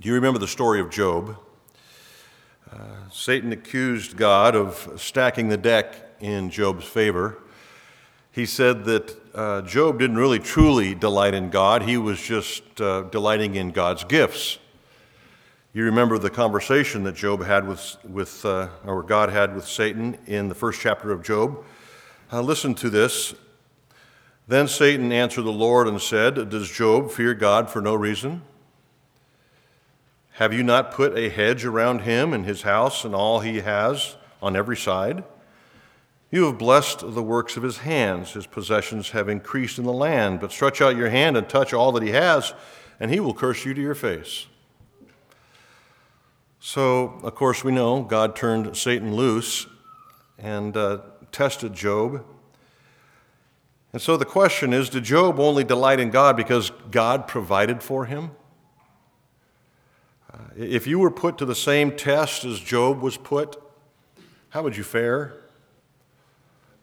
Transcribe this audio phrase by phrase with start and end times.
[0.00, 1.36] Do you remember the story of Job?
[2.70, 2.78] Uh,
[3.12, 7.38] Satan accused God of stacking the deck in Job's favor.
[8.32, 13.02] He said that uh, Job didn't really truly delight in God, he was just uh,
[13.02, 14.58] delighting in God's gifts.
[15.72, 20.18] You remember the conversation that Job had with, with uh, or God had with Satan
[20.26, 21.64] in the first chapter of Job.
[22.32, 23.34] Uh, listen to this.
[24.48, 28.42] Then Satan answered the Lord and said, Does Job fear God for no reason?
[30.38, 34.16] Have you not put a hedge around him and his house and all he has
[34.42, 35.22] on every side?
[36.32, 38.32] You have blessed the works of his hands.
[38.32, 40.40] His possessions have increased in the land.
[40.40, 42.52] But stretch out your hand and touch all that he has,
[42.98, 44.48] and he will curse you to your face.
[46.58, 49.68] So, of course, we know God turned Satan loose
[50.36, 50.98] and uh,
[51.30, 52.24] tested Job.
[53.92, 58.06] And so the question is did Job only delight in God because God provided for
[58.06, 58.32] him?
[60.34, 63.56] Uh, if you were put to the same test as Job was put,
[64.48, 65.34] how would you fare?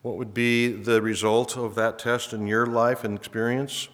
[0.04, 3.90] What would be the result of that test in your life and experience?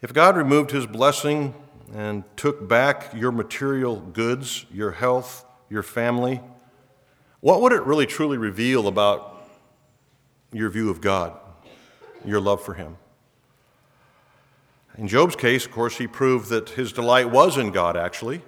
[0.00, 1.54] If God removed his blessing
[1.92, 6.40] and took back your material goods, your health, your family,
[7.40, 9.42] what would it really truly reveal about
[10.52, 11.36] your view of God,
[12.24, 12.96] your love for Him?
[15.00, 18.42] In Job's case, of course, he proved that his delight was in God, actually.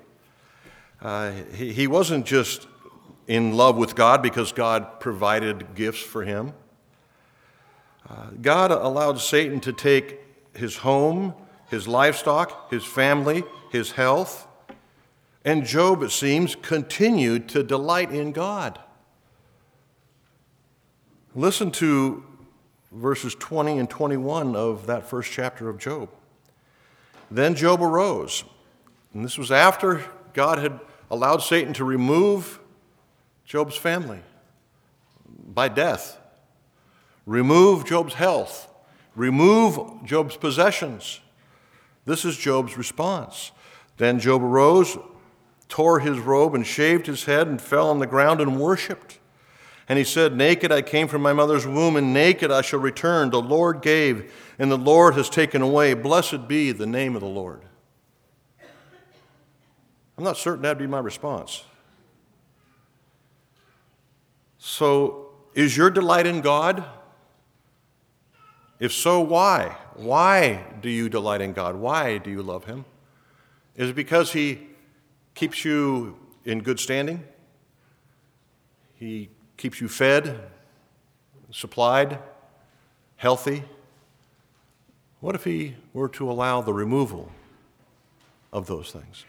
[1.01, 2.67] Uh, he, he wasn't just
[3.27, 6.53] in love with God because God provided gifts for him.
[8.07, 10.21] Uh, God allowed Satan to take
[10.55, 11.33] his home,
[11.71, 14.47] his livestock, his family, his health.
[15.47, 18.79] And Job, it seems, continued to delight in God.
[21.35, 22.23] Listen to
[22.93, 26.11] verses 20 and 21 of that first chapter of Job.
[27.35, 28.45] Then Job arose,
[29.15, 30.79] and this was after God had
[31.11, 32.61] allowed Satan to remove
[33.47, 34.21] Job's family
[35.27, 36.19] by death,
[37.25, 38.69] remove Job's health,
[39.17, 41.21] remove Job's possessions.
[42.05, 43.53] This is Job's response.
[43.97, 44.99] Then Job arose,
[45.69, 49.19] tore his robe, and shaved his head, and fell on the ground and worshiped.
[49.89, 53.31] And he said, Naked I came from my mother's womb, and naked I shall return.
[53.31, 55.95] The Lord gave, and the Lord has taken away.
[55.95, 57.63] Blessed be the name of the Lord.
[60.17, 61.65] I'm not certain that'd be my response.
[64.59, 66.85] So, is your delight in God?
[68.79, 69.77] If so, why?
[69.95, 71.77] Why do you delight in God?
[71.77, 72.85] Why do you love Him?
[73.77, 74.69] Is it because He
[75.35, 77.25] keeps you in good standing?
[78.95, 79.31] He
[79.63, 80.41] keeps you fed,
[81.53, 82.19] supplied,
[83.15, 83.63] healthy?
[85.21, 87.31] What if He were to allow the removal
[88.53, 89.25] of those things?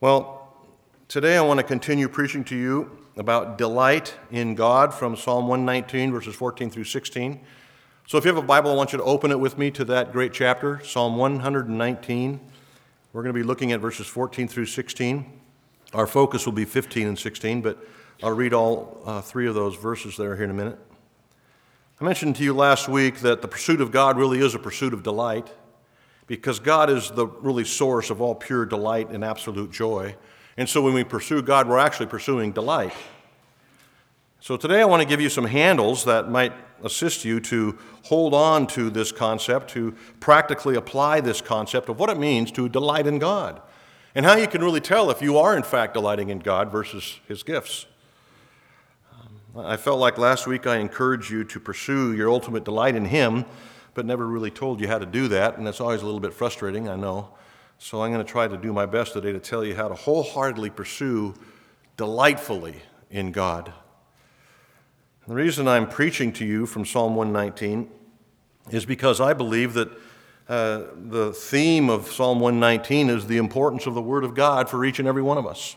[0.00, 0.54] Well,
[1.08, 6.12] today I want to continue preaching to you about delight in God from Psalm 119,
[6.12, 7.40] verses 14 through 16.
[8.06, 9.84] So if you have a Bible, I want you to open it with me to
[9.86, 12.38] that great chapter, Psalm 119.
[13.12, 15.37] We're going to be looking at verses 14 through 16.
[15.94, 17.78] Our focus will be 15 and 16, but
[18.22, 20.78] I'll read all uh, three of those verses there here in a minute.
[22.00, 24.92] I mentioned to you last week that the pursuit of God really is a pursuit
[24.92, 25.52] of delight
[26.26, 30.14] because God is the really source of all pure delight and absolute joy.
[30.56, 32.92] And so when we pursue God, we're actually pursuing delight.
[34.40, 36.52] So today I want to give you some handles that might
[36.84, 42.10] assist you to hold on to this concept, to practically apply this concept of what
[42.10, 43.60] it means to delight in God,
[44.18, 47.20] and how you can really tell if you are in fact delighting in God versus
[47.28, 47.86] His gifts.
[49.56, 53.44] I felt like last week I encouraged you to pursue your ultimate delight in Him,
[53.94, 56.34] but never really told you how to do that, and that's always a little bit
[56.34, 57.28] frustrating, I know.
[57.78, 59.94] So I'm going to try to do my best today to tell you how to
[59.94, 61.34] wholeheartedly pursue
[61.96, 63.72] delightfully in God.
[65.28, 67.88] The reason I'm preaching to you from Psalm 119
[68.72, 69.92] is because I believe that
[70.48, 74.82] uh, the theme of Psalm 119 is the importance of the Word of God for
[74.84, 75.76] each and every one of us.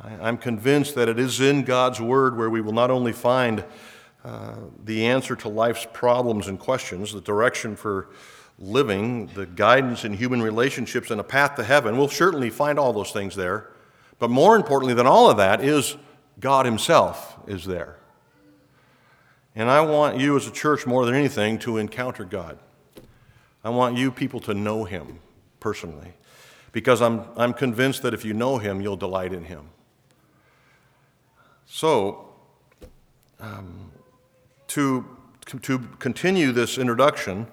[0.00, 3.64] I, am convinced that it is in God's Word where we will not only find
[4.24, 4.54] uh,
[4.84, 8.08] the answer to life's problems and questions, the direction for
[8.58, 11.96] living, the guidance in human relationships, and a path to heaven.
[11.96, 13.70] We'll certainly find all those things there.
[14.18, 15.96] But more importantly than all of that is
[16.38, 17.96] God Himself is there.
[19.56, 22.58] And I want you as a church more than anything to encounter God.
[23.66, 25.18] I want you people to know Him
[25.58, 26.12] personally
[26.72, 29.68] because I'm, I'm convinced that if you know Him, you'll delight in Him.
[31.66, 32.32] So,
[33.40, 33.90] um,
[34.68, 35.04] to,
[35.62, 37.46] to continue this introduction,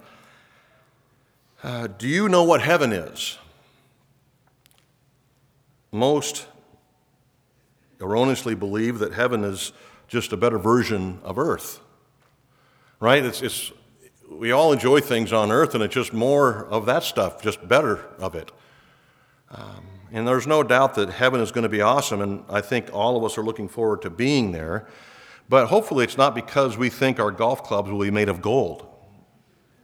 [1.63, 3.39] Uh, do you know what heaven is?
[5.91, 6.47] Most
[8.01, 9.71] erroneously believe that heaven is
[10.09, 11.79] just a better version of earth.
[12.99, 13.23] Right?
[13.23, 13.71] It's, it's,
[14.37, 17.99] we all enjoy things on earth, and it's just more of that stuff, just better
[18.19, 18.51] of it.
[19.51, 22.93] Um, and there's no doubt that heaven is going to be awesome, and I think
[22.93, 24.87] all of us are looking forward to being there.
[25.49, 28.87] But hopefully, it's not because we think our golf clubs will be made of gold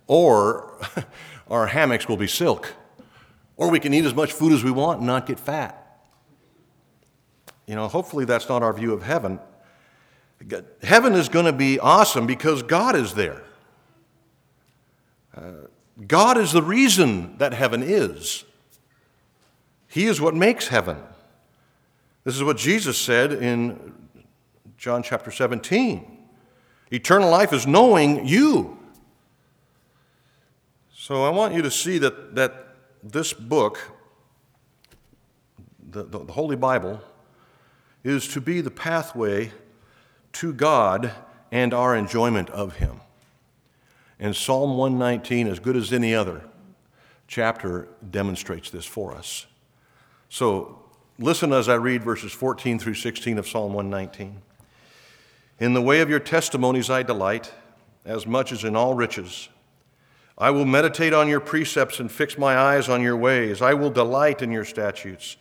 [0.10, 0.74] or
[1.50, 2.74] our hammocks will be silk,
[3.56, 5.76] or we can eat as much food as we want and not get fat.
[7.66, 9.40] You know, hopefully that's not our view of heaven.
[10.82, 13.44] Heaven is going to be awesome because God is there.
[16.08, 18.46] God is the reason that heaven is.
[19.88, 20.98] He is what makes heaven.
[22.24, 23.94] This is what Jesus said in
[24.78, 26.18] John chapter 17.
[26.92, 28.78] Eternal life is knowing you,
[30.94, 33.80] so I want you to see that, that this book,
[35.90, 37.02] the, the, the Holy Bible,
[38.04, 39.52] is to be the pathway
[40.34, 41.12] to God
[41.52, 43.02] and our enjoyment of Him.
[44.20, 46.42] And Psalm 119, as good as any other
[47.28, 49.48] chapter, demonstrates this for us.
[50.28, 50.84] So
[51.18, 54.42] listen as I read verses 14 through 16 of Psalm 119.
[55.60, 57.54] In the way of your testimonies I delight,
[58.06, 59.50] as much as in all riches.
[60.38, 63.62] I will meditate on your precepts and fix my eyes on your ways.
[63.62, 65.38] I will delight in your statutes.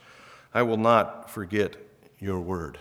[0.53, 1.77] I will not forget
[2.19, 2.79] your word.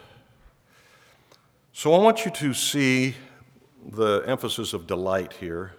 [1.73, 3.15] So I want you to see
[3.85, 5.73] the emphasis of delight here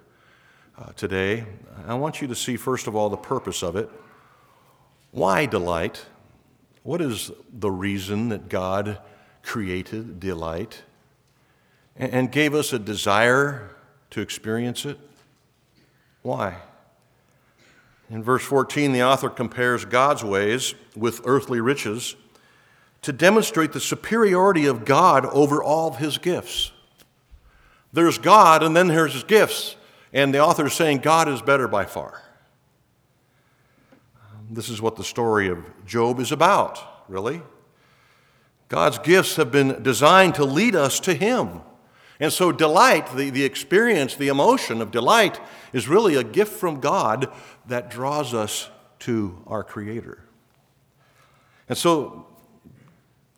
[0.78, 1.44] uh, today.
[1.86, 3.90] I want you to see, first of all, the purpose of it.
[5.10, 6.04] Why delight?
[6.82, 8.98] What is the reason that God
[9.42, 10.82] created delight
[11.96, 13.70] and gave us a desire
[14.10, 14.98] to experience it?
[16.22, 16.56] Why?
[18.10, 22.16] In verse 14, the author compares God's ways with earthly riches
[23.02, 26.72] to demonstrate the superiority of God over all of his gifts.
[27.92, 29.76] There's God, and then there's his gifts,
[30.18, 32.20] and the author is saying God is better by far.
[34.50, 37.40] This is what the story of Job is about, really.
[38.68, 41.60] God's gifts have been designed to lead us to him.
[42.18, 45.38] And so, delight, the, the experience, the emotion of delight,
[45.72, 47.32] is really a gift from God
[47.68, 48.70] that draws us
[49.00, 50.18] to our Creator.
[51.68, 52.26] And so,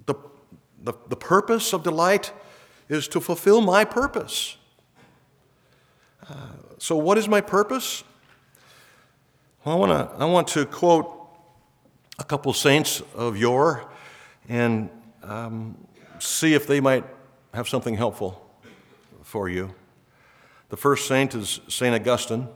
[0.06, 0.14] the,
[0.82, 2.32] the, the purpose of delight
[2.88, 4.56] is to fulfill my purpose.
[6.26, 6.34] Uh,
[6.82, 8.04] so, what is my purpose?
[9.64, 11.14] Well, I, wanna, I want to quote
[12.18, 13.92] a couple saints of yore
[14.48, 14.88] and
[15.22, 15.76] um,
[16.20, 17.04] see if they might
[17.52, 18.42] have something helpful
[19.22, 19.74] for you.
[20.70, 21.94] The first saint is St.
[21.94, 22.48] Augustine,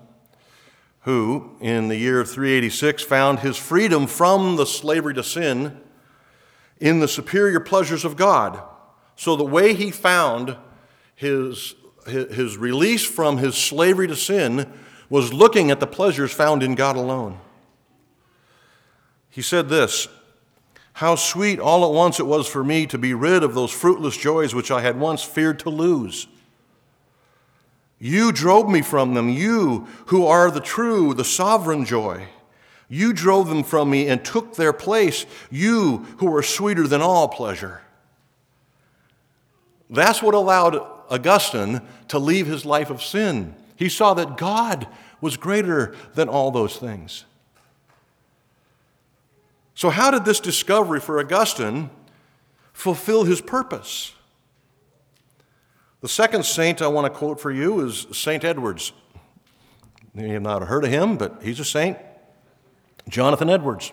[1.00, 5.78] who in the year 386 found his freedom from the slavery to sin
[6.80, 8.62] in the superior pleasures of God.
[9.16, 10.56] So the way he found
[11.14, 11.74] his,
[12.06, 14.70] his release from his slavery to sin
[15.08, 17.38] was looking at the pleasures found in God alone.
[19.30, 20.08] He said this
[20.94, 24.16] How sweet all at once it was for me to be rid of those fruitless
[24.16, 26.26] joys which I had once feared to lose.
[27.98, 32.28] You drove me from them, you who are the true, the sovereign joy.
[32.88, 37.28] You drove them from me and took their place, you who are sweeter than all
[37.28, 37.80] pleasure.
[39.88, 43.54] That's what allowed Augustine to leave his life of sin.
[43.76, 44.86] He saw that God
[45.20, 47.24] was greater than all those things.
[49.74, 51.90] So, how did this discovery for Augustine
[52.72, 54.12] fulfill his purpose?
[56.00, 58.44] The second saint I want to quote for you is St.
[58.44, 58.92] Edwards.
[60.14, 61.98] You have not heard of him, but he's a saint.
[63.08, 63.92] Jonathan Edwards.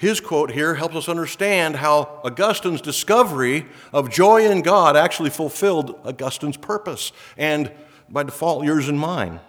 [0.00, 5.94] His quote here helps us understand how Augustine's discovery of joy in God actually fulfilled
[6.06, 7.70] Augustine's purpose, and
[8.08, 9.40] by default, yours and mine.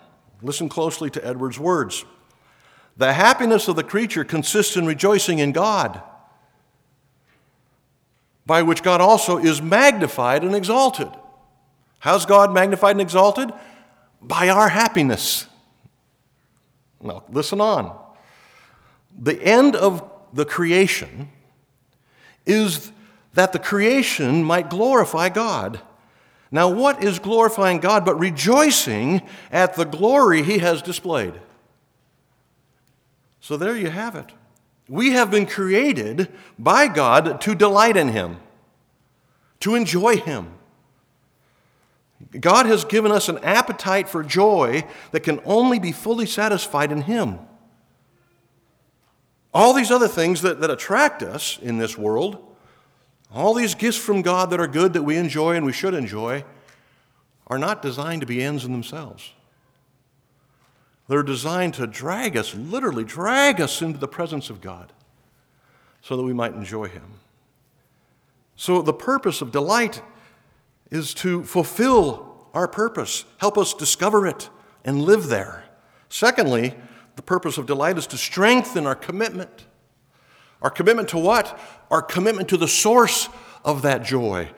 [0.42, 2.04] Listen closely to Edwards' words.
[2.98, 6.04] The happiness of the creature consists in rejoicing in God,
[8.46, 11.08] by which God also is magnified and exalted.
[12.00, 13.52] How's God magnified and exalted?
[14.22, 15.48] By our happiness.
[17.00, 17.98] Now, listen on.
[19.18, 21.30] The end of the creation
[22.46, 22.92] is
[23.34, 25.82] that the creation might glorify God.
[26.52, 29.22] Now, what is glorifying God but rejoicing
[29.52, 31.34] at the glory He has displayed?
[33.40, 34.32] So, there you have it.
[34.90, 38.38] We have been created by God to delight in Him,
[39.62, 40.54] to enjoy Him.
[42.40, 47.04] God has given us an appetite for joy that can only be fully satisfied in
[47.04, 47.40] Him.
[49.54, 52.56] All these other things that, that attract us in this world,
[53.34, 56.44] all these gifts from God that are good that we enjoy and we should enjoy,
[57.48, 59.34] are not designed to be ends in themselves.
[61.08, 64.94] They're designed to drag us, literally drag us into the presence of God
[66.02, 67.20] so that we might enjoy Him.
[68.56, 70.02] So, the purpose of delight
[70.90, 74.50] is to fulfill our purpose, help us discover it
[74.86, 75.66] and live there.
[76.10, 76.76] Secondly,
[77.22, 79.68] the purpose of delight is to strengthen our commitment.
[80.64, 81.60] Our commitment to what?
[81.92, 83.30] Our commitment to the source
[83.64, 84.50] of that joy,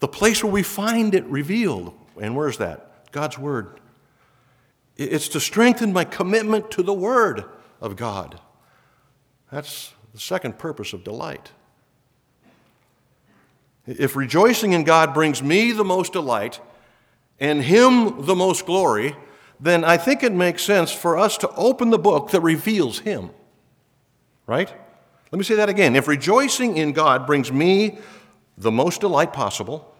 [0.00, 1.94] the place where we find it revealed.
[2.20, 3.12] And where's that?
[3.12, 3.78] God's Word.
[4.96, 7.44] It's to strengthen my commitment to the Word
[7.80, 8.40] of God.
[9.52, 11.52] That's the second purpose of delight.
[13.86, 16.58] If rejoicing in God brings me the most delight
[17.38, 19.14] and Him the most glory,
[19.60, 23.30] then I think it makes sense for us to open the book that reveals Him.
[24.46, 24.72] Right?
[25.30, 25.96] Let me say that again.
[25.96, 27.98] If rejoicing in God brings me
[28.56, 29.94] the most delight possible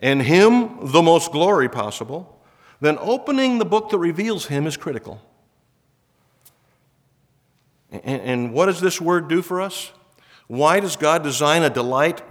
[0.00, 2.40] and Him the most glory possible,
[2.80, 5.20] then opening the book that reveals Him is critical.
[7.92, 9.92] And, what does this word do for us?
[10.46, 12.22] Why does God design a delight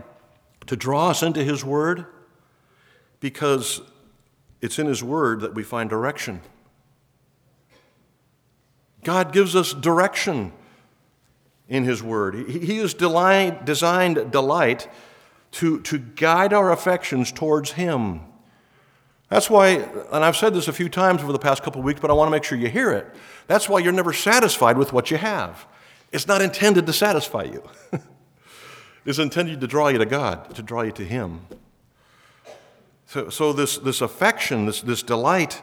[0.66, 2.06] to draw us into His Word
[3.20, 3.80] because
[4.62, 6.42] it's in His Word that we find direction.
[9.04, 10.54] God gives us direction
[11.68, 12.36] in His Word.
[12.50, 14.88] He has designed delight
[15.52, 18.22] to, to guide our affections towards Him.
[19.30, 22.02] That's why, and I've said this a few times over the past couple of weeks,
[22.02, 23.08] but I want to make sure you hear it.
[23.48, 25.66] That's why you're never satisfied with what you have.
[26.12, 27.64] It's not intended to satisfy you.
[29.06, 31.42] it's intended to draw you to God, to draw you to Him.
[33.12, 35.62] So, so this, this affection, this, this delight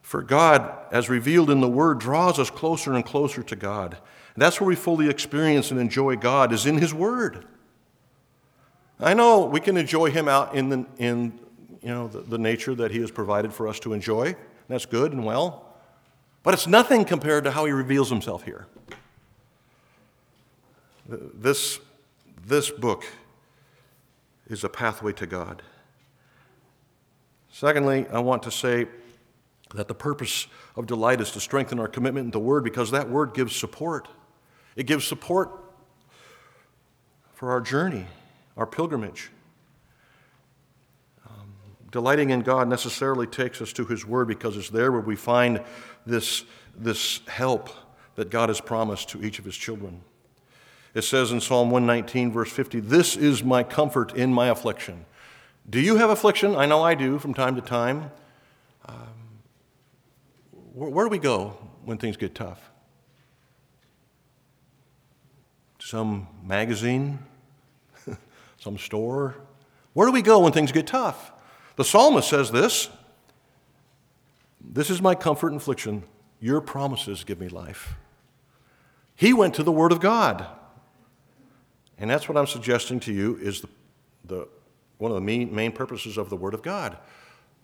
[0.00, 3.98] for God, as revealed in the Word, draws us closer and closer to God.
[4.34, 7.44] And that's where we fully experience and enjoy God, is in His Word.
[8.98, 11.38] I know we can enjoy Him out in, the, in
[11.82, 14.34] you know, the, the nature that He has provided for us to enjoy.
[14.68, 15.66] That's good and well.
[16.42, 18.66] But it's nothing compared to how He reveals Himself here.
[21.06, 21.80] This
[22.46, 23.04] this book
[24.46, 25.62] is a pathway to God.
[27.58, 28.86] Secondly, I want to say
[29.74, 30.46] that the purpose
[30.76, 34.06] of delight is to strengthen our commitment in the Word because that Word gives support.
[34.76, 35.50] It gives support
[37.34, 38.06] for our journey,
[38.56, 39.32] our pilgrimage.
[41.26, 41.52] Um,
[41.90, 45.60] delighting in God necessarily takes us to His Word because it's there where we find
[46.06, 46.44] this,
[46.76, 47.70] this help
[48.14, 50.02] that God has promised to each of His children.
[50.94, 55.06] It says in Psalm 119, verse 50, This is my comfort in my affliction.
[55.70, 56.56] Do you have affliction?
[56.56, 58.10] I know I do from time to time.
[58.86, 59.42] Um,
[60.72, 62.70] where, where do we go when things get tough?
[65.78, 67.18] Some magazine?
[68.58, 69.36] Some store?
[69.92, 71.32] Where do we go when things get tough?
[71.76, 72.88] The psalmist says this
[74.60, 76.04] This is my comfort and affliction.
[76.40, 77.94] Your promises give me life.
[79.14, 80.46] He went to the Word of God.
[81.98, 83.68] And that's what I'm suggesting to you is the,
[84.24, 84.48] the,
[84.98, 86.98] one of the main, main purposes of the Word of God.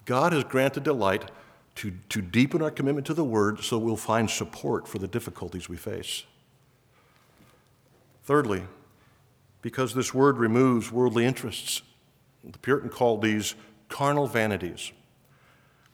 [0.04, 1.30] God has granted delight
[1.76, 5.68] to, to deepen our commitment to the Word so we'll find support for the difficulties
[5.68, 6.24] we face.
[8.22, 8.64] Thirdly,
[9.60, 11.82] because this Word removes worldly interests.
[12.44, 13.54] The Puritan called these
[13.88, 14.92] carnal vanities,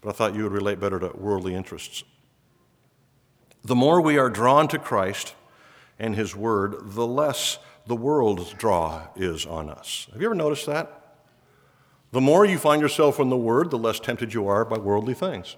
[0.00, 2.04] but I thought you would relate better to worldly interests.
[3.62, 5.34] The more we are drawn to Christ
[5.98, 10.08] and His Word, the less the world's draw is on us.
[10.12, 10.99] Have you ever noticed that?
[12.12, 15.14] The more you find yourself in the Word, the less tempted you are by worldly
[15.14, 15.56] things.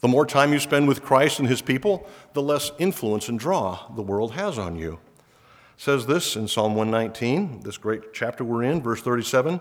[0.00, 3.90] The more time you spend with Christ and His people, the less influence and draw
[3.94, 4.94] the world has on you.
[4.94, 9.60] It says this in Psalm 119, this great chapter we're in, verse 37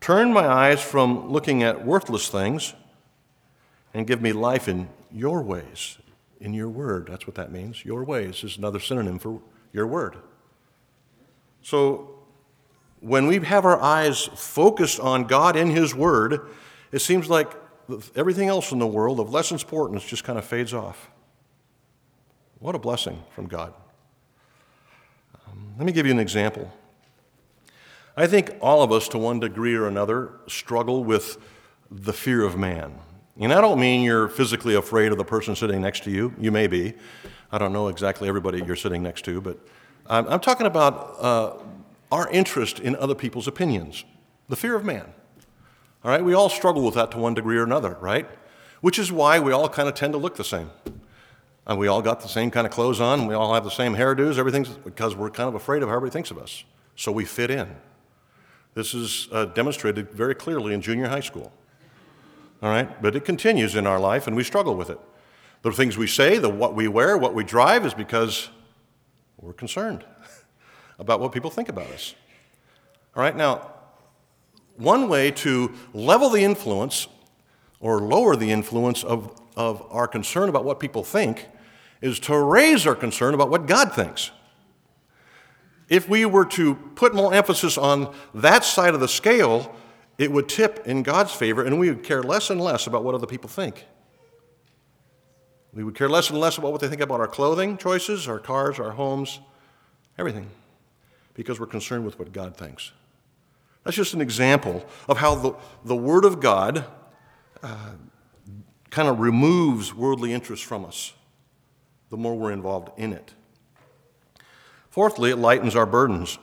[0.00, 2.74] Turn my eyes from looking at worthless things
[3.94, 5.98] and give me life in your ways,
[6.40, 7.06] in your word.
[7.08, 7.84] That's what that means.
[7.86, 9.40] Your ways is another synonym for
[9.72, 10.16] your word.
[11.62, 12.13] So
[13.04, 16.48] when we have our eyes focused on God and His Word,
[16.90, 17.52] it seems like
[18.16, 21.10] everything else in the world of less importance just kind of fades off.
[22.60, 23.74] What a blessing from God.
[25.46, 26.72] Um, let me give you an example.
[28.16, 31.36] I think all of us, to one degree or another, struggle with
[31.90, 32.94] the fear of man.
[33.38, 36.32] And I don't mean you're physically afraid of the person sitting next to you.
[36.38, 36.94] You may be.
[37.52, 39.58] I don't know exactly everybody you're sitting next to, but
[40.06, 41.52] I'm, I'm talking about uh,
[42.14, 44.04] our interest in other people's opinions,
[44.48, 45.12] the fear of man.
[46.04, 48.28] All right, we all struggle with that to one degree or another, right?
[48.80, 50.70] Which is why we all kind of tend to look the same.
[51.66, 53.96] And we all got the same kind of clothes on, we all have the same
[53.96, 56.62] hairdos, everything's because we're kind of afraid of how everybody thinks of us.
[56.94, 57.74] So we fit in.
[58.74, 61.52] This is uh, demonstrated very clearly in junior high school.
[62.62, 65.00] All right, but it continues in our life and we struggle with it.
[65.62, 68.50] The things we say, the what we wear, what we drive is because
[69.40, 70.04] we're concerned
[70.98, 72.14] about what people think about us.
[73.16, 73.70] All right, now,
[74.76, 77.06] one way to level the influence
[77.80, 81.46] or lower the influence of, of our concern about what people think
[82.00, 84.30] is to raise our concern about what God thinks.
[85.88, 89.74] If we were to put more emphasis on that side of the scale,
[90.18, 93.14] it would tip in God's favor, and we would care less and less about what
[93.14, 93.84] other people think.
[95.72, 98.38] We would care less and less about what they think about our clothing choices, our
[98.38, 99.40] cars, our homes,
[100.16, 100.48] everything,
[101.34, 102.92] because we're concerned with what God thinks.
[103.84, 106.86] That's just an example of how the, the Word of God
[107.62, 107.90] uh,
[108.90, 111.12] kind of removes worldly interest from us
[112.10, 113.34] the more we're involved in it.
[114.88, 116.38] Fourthly, it lightens our burdens.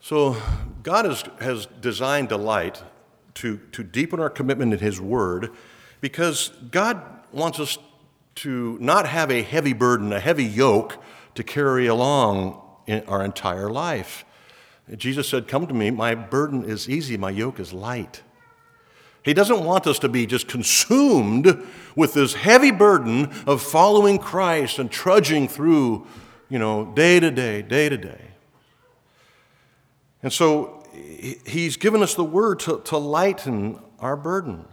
[0.00, 0.36] So,
[0.82, 2.82] God has, has designed delight
[3.34, 5.50] to, to deepen our commitment in His Word
[6.00, 7.02] because God
[7.32, 7.76] wants us
[8.36, 11.02] to not have a heavy burden, a heavy yoke
[11.34, 12.60] to carry along
[13.06, 14.24] our entire life.
[14.96, 18.22] Jesus said, Come to me, my burden is easy, my yoke is light.
[19.22, 24.78] He doesn't want us to be just consumed with this heavy burden of following Christ
[24.78, 26.06] and trudging through,
[26.48, 28.30] you know, day to day, day to day.
[30.22, 30.82] And so
[31.46, 34.64] he's given us the word to, to lighten our burden.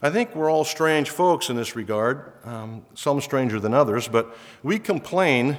[0.00, 4.36] I think we're all strange folks in this regard, um, some stranger than others, but
[4.62, 5.56] we complain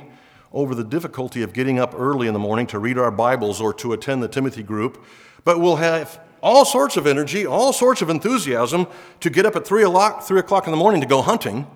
[0.52, 3.74] over the difficulty of getting up early in the morning to read our Bibles or
[3.74, 5.04] to attend the Timothy group,
[5.44, 8.88] but we'll have all sorts of energy, all sorts of enthusiasm
[9.20, 11.68] to get up at 3 o'clock, 3 o'clock in the morning to go hunting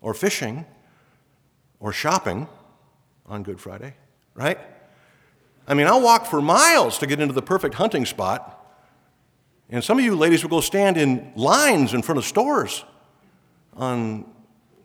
[0.00, 0.66] or fishing
[1.78, 2.48] or shopping
[3.26, 3.94] on Good Friday,
[4.34, 4.58] right?
[5.68, 8.56] I mean, I'll walk for miles to get into the perfect hunting spot.
[9.68, 12.84] And some of you ladies will go stand in lines in front of stores
[13.76, 14.26] on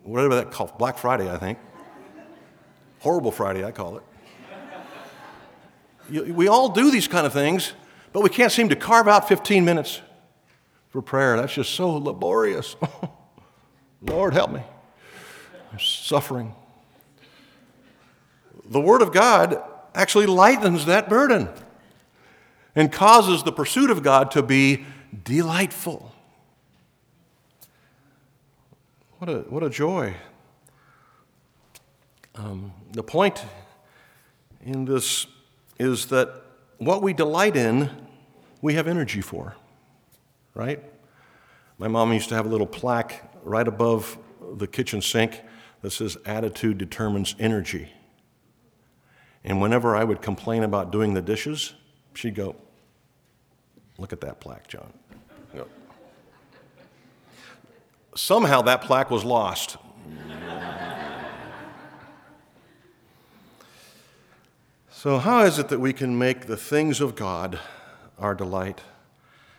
[0.03, 1.57] whatever that called, Black Friday, I think.
[3.05, 4.01] Horrible Friday, I call
[6.09, 6.27] it.
[6.33, 7.73] We all do these kind of things,
[8.13, 10.01] but we can't seem to carve out 15 minutes
[10.89, 11.37] for prayer.
[11.37, 12.75] That's just so laborious.
[14.01, 14.63] Lord, help me.
[15.71, 16.55] I'm suffering.
[18.71, 19.61] The Word of God
[19.93, 21.49] actually lightens that burden
[22.73, 24.83] and causes the pursuit of God to be
[25.23, 26.11] delightful.
[29.19, 30.15] What a, what a joy
[32.45, 33.43] um, the point
[34.61, 35.25] in this
[35.79, 36.43] is that
[36.77, 37.89] what we delight in,
[38.61, 39.55] we have energy for,
[40.53, 40.83] right?
[41.79, 44.19] My mom used to have a little plaque right above
[44.57, 45.41] the kitchen sink
[45.81, 47.91] that says, Attitude determines energy.
[49.43, 51.73] And whenever I would complain about doing the dishes,
[52.13, 52.55] she'd go,
[53.97, 54.93] Look at that plaque, John.
[58.15, 59.77] Somehow that plaque was lost.
[65.05, 67.59] So, how is it that we can make the things of God
[68.17, 68.81] our delight?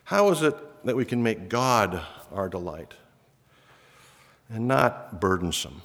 [0.02, 2.94] How is it that we can make God our delight
[4.48, 5.82] and not burdensome?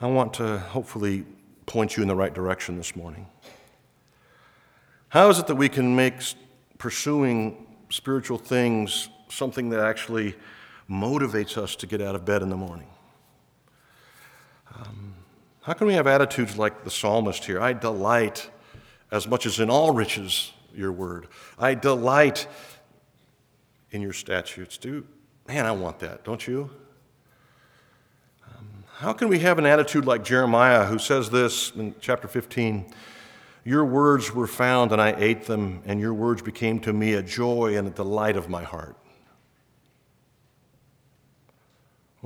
[0.00, 1.24] I want to hopefully
[1.66, 3.28] point you in the right direction this morning.
[5.10, 6.14] How is it that we can make
[6.78, 10.34] pursuing spiritual things something that actually
[10.90, 12.88] motivates us to get out of bed in the morning?
[14.74, 15.15] Um,
[15.66, 17.60] how can we have attitudes like the psalmist here?
[17.60, 18.50] I delight
[19.10, 21.26] as much as in all riches your word.
[21.58, 22.46] I delight
[23.90, 24.78] in your statutes.
[24.78, 25.04] Do
[25.48, 26.70] man, I want that, don't you?
[28.46, 32.86] Um, how can we have an attitude like Jeremiah, who says this in chapter 15?
[33.64, 37.22] Your words were found, and I ate them, and your words became to me a
[37.22, 38.96] joy and a delight of my heart.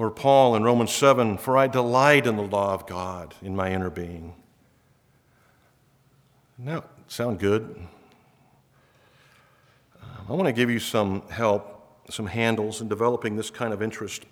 [0.01, 3.71] Or Paul in Romans 7 For I delight in the law of God in my
[3.71, 4.35] inner being.
[6.57, 7.87] Now, sound good?
[10.27, 14.25] I want to give you some help, some handles in developing this kind of interest.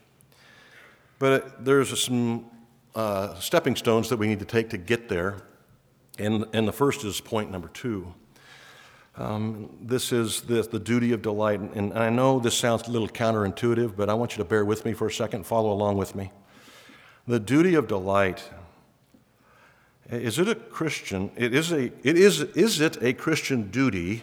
[1.19, 2.47] But there's some
[2.95, 5.43] uh, stepping stones that we need to take to get there.
[6.19, 8.15] And, and the first is point number two.
[9.19, 11.61] Um, this is the, the duty of delight.
[11.61, 14.85] And I know this sounds a little counterintuitive, but I want you to bear with
[14.85, 16.31] me for a second, follow along with me.
[17.27, 18.45] The duty of delight.
[20.09, 21.33] Is it a Christian?
[21.37, 24.23] It is, a, it is, is it a Christian duty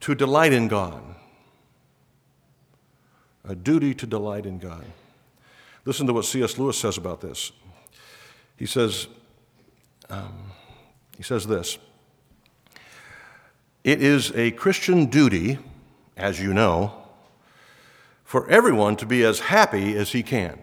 [0.00, 1.02] to delight in God.
[3.48, 4.84] A duty to delight in God.
[5.86, 6.58] Listen to what C.S.
[6.58, 7.52] Lewis says about this.
[8.58, 9.06] He says,
[10.10, 10.52] um,
[11.16, 11.78] he says this
[13.86, 15.60] It is a Christian duty,
[16.16, 16.92] as you know,
[18.24, 20.58] for everyone to be as happy as he can.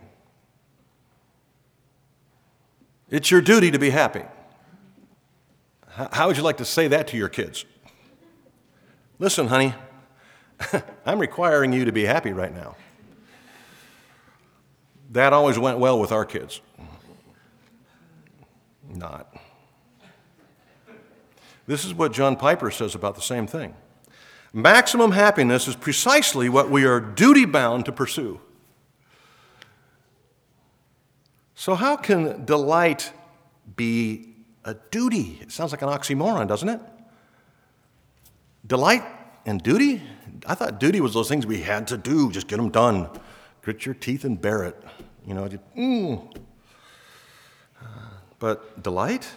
[3.10, 4.24] It's your duty to be happy.
[5.88, 7.64] How would you like to say that to your kids?
[9.20, 9.74] Listen, honey,
[11.06, 12.76] I'm requiring you to be happy right now.
[15.12, 16.60] That always went well with our kids.
[18.90, 19.34] Not.
[21.66, 23.76] This is what John Piper says about the same thing.
[24.52, 28.40] Maximum happiness is precisely what we are duty bound to pursue.
[31.56, 33.12] So, how can delight
[33.76, 35.40] be a duty?
[35.42, 36.82] It sounds like an oxymoron, doesn't it?
[38.68, 39.04] Delight
[39.46, 40.02] and duty?
[40.46, 43.10] I thought duty was those things we had to do, just get them done.
[43.62, 44.84] Grit your teeth and bear it.
[45.26, 46.36] You know, just, mm.
[48.40, 49.32] But delight?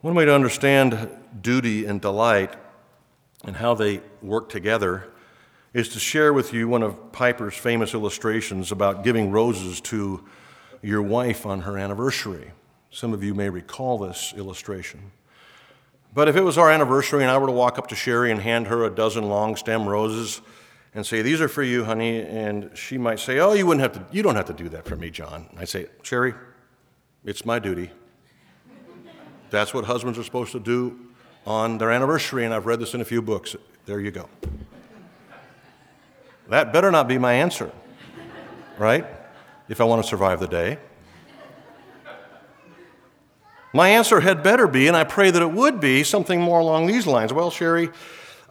[0.00, 1.08] One way to understand
[1.40, 2.54] duty and delight
[3.44, 5.08] and how they work together
[5.74, 10.24] is to share with you one of Piper's famous illustrations about giving roses to
[10.82, 12.52] your wife on her anniversary.
[12.92, 15.10] Some of you may recall this illustration.
[16.14, 18.40] But if it was our anniversary and I were to walk up to Sherry and
[18.40, 20.40] hand her a dozen long stem roses
[20.94, 23.94] and say, These are for you, honey, and she might say, Oh, you wouldn't have
[23.94, 25.48] to, you don't have to do that for me, John.
[25.56, 26.34] I say, Sherry,
[27.24, 27.90] it's my duty.
[29.50, 30.98] That's what husbands are supposed to do
[31.46, 33.56] on their anniversary, and I've read this in a few books.
[33.86, 34.28] There you go.
[36.48, 37.70] That better not be my answer,
[38.78, 39.06] right?
[39.68, 40.78] If I want to survive the day.
[43.74, 46.86] My answer had better be, and I pray that it would be, something more along
[46.86, 47.32] these lines.
[47.34, 47.90] Well, Sherry,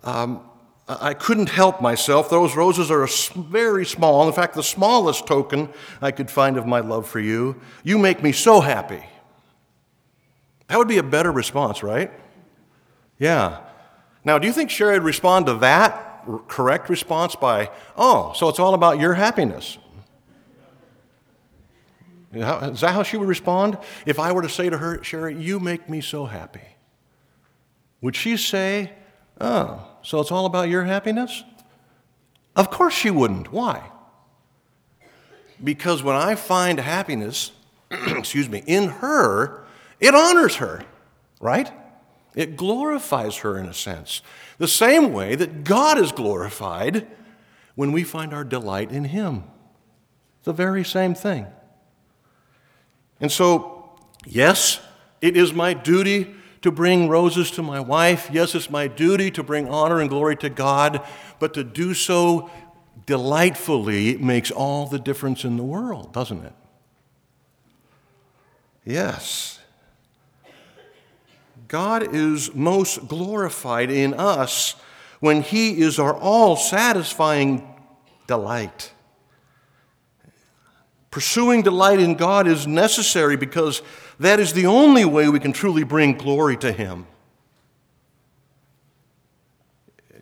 [0.03, 0.41] um,
[0.87, 2.29] I couldn't help myself.
[2.29, 4.27] Those roses are very small.
[4.27, 5.69] In fact, the smallest token
[6.01, 7.59] I could find of my love for you.
[7.83, 9.03] You make me so happy.
[10.67, 12.11] That would be a better response, right?
[13.19, 13.61] Yeah.
[14.23, 18.59] Now, do you think Sherry would respond to that correct response by, oh, so it's
[18.59, 19.77] all about your happiness?
[22.33, 23.77] Is that how she would respond?
[24.05, 26.75] If I were to say to her, Sherry, you make me so happy,
[28.01, 28.91] would she say,
[29.39, 31.43] oh, so it's all about your happiness?
[32.55, 33.51] Of course she wouldn't.
[33.51, 33.89] Why?
[35.63, 37.51] Because when I find happiness,
[37.91, 39.65] excuse me, in her,
[39.99, 40.83] it honors her,
[41.39, 41.71] right?
[42.35, 44.21] It glorifies her in a sense.
[44.57, 47.07] The same way that God is glorified
[47.75, 49.43] when we find our delight in Him.
[50.43, 51.47] The very same thing.
[53.19, 53.89] And so,
[54.25, 54.79] yes,
[55.21, 58.29] it is my duty to bring roses to my wife.
[58.31, 61.05] Yes, it's my duty to bring honor and glory to God,
[61.39, 62.49] but to do so
[63.05, 66.53] delightfully makes all the difference in the world, doesn't it?
[68.85, 69.56] Yes.
[71.67, 74.75] God is most glorified in us
[75.19, 77.67] when He is our all satisfying
[78.25, 78.93] delight.
[81.11, 83.81] Pursuing delight in God is necessary because
[84.19, 87.07] that is the only way we can truly bring glory to Him.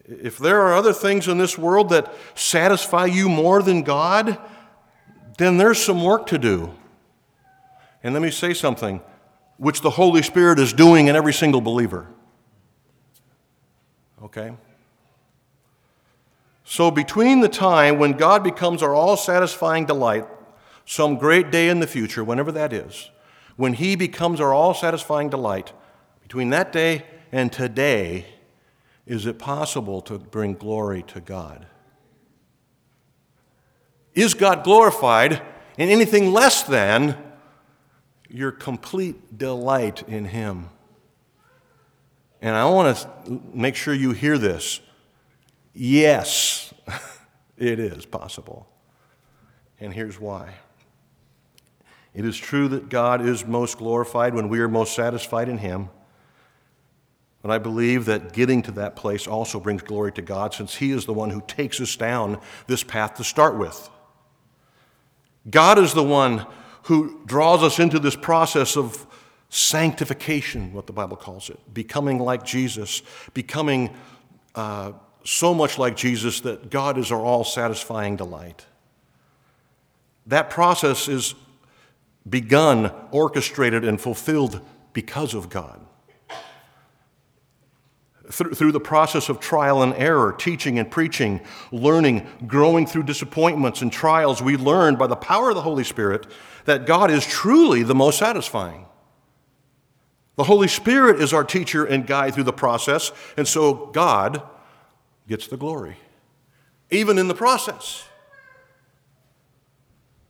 [0.06, 4.40] If there are other things in this world that satisfy you more than God,
[5.38, 6.74] then there's some work to do.
[8.04, 9.02] And let me say something
[9.58, 12.08] which the Holy Spirit is doing in every single believer.
[14.24, 14.56] Okay?
[16.64, 20.28] So, between the time when God becomes our all satisfying delight,
[20.86, 23.12] some great day in the future, whenever that is,
[23.56, 25.74] when He becomes our all satisfying delight,
[26.22, 28.26] between that day and today,
[29.06, 31.68] is it possible to bring glory to God?
[34.16, 35.42] Is God glorified
[35.78, 37.16] in anything less than
[38.36, 40.70] your complete delight in Him.
[42.42, 44.82] And I want to make sure you hear this.
[45.74, 46.74] Yes,
[47.58, 48.68] it is possible.
[49.80, 50.54] And here's why.
[52.14, 55.90] It is true that God is most glorified when we are most satisfied in Him.
[57.42, 60.92] But I believe that getting to that place also brings glory to God since He
[60.92, 63.90] is the one who takes us down this path to start with.
[65.50, 66.48] God is the one
[66.86, 69.08] who draws us into this process of
[69.50, 73.02] sanctification, what the Bible calls it, becoming like Jesus,
[73.34, 73.90] becoming
[74.54, 74.92] uh,
[75.24, 78.66] so much like Jesus that God is our all satisfying delight.
[80.28, 81.34] That process is
[82.30, 84.62] begun, orchestrated, and fulfilled
[84.94, 85.82] because of God.
[88.32, 91.40] through the process of trial and error, teaching and preaching,
[91.72, 96.26] learning, growing through disappointments and trials, we learn by the power of the Holy Spirit
[96.66, 98.86] that God is truly the most satisfying.
[100.36, 104.42] The Holy Spirit is our teacher and guide through the process, and so God
[105.28, 105.98] gets the glory,
[106.92, 108.06] even in the process.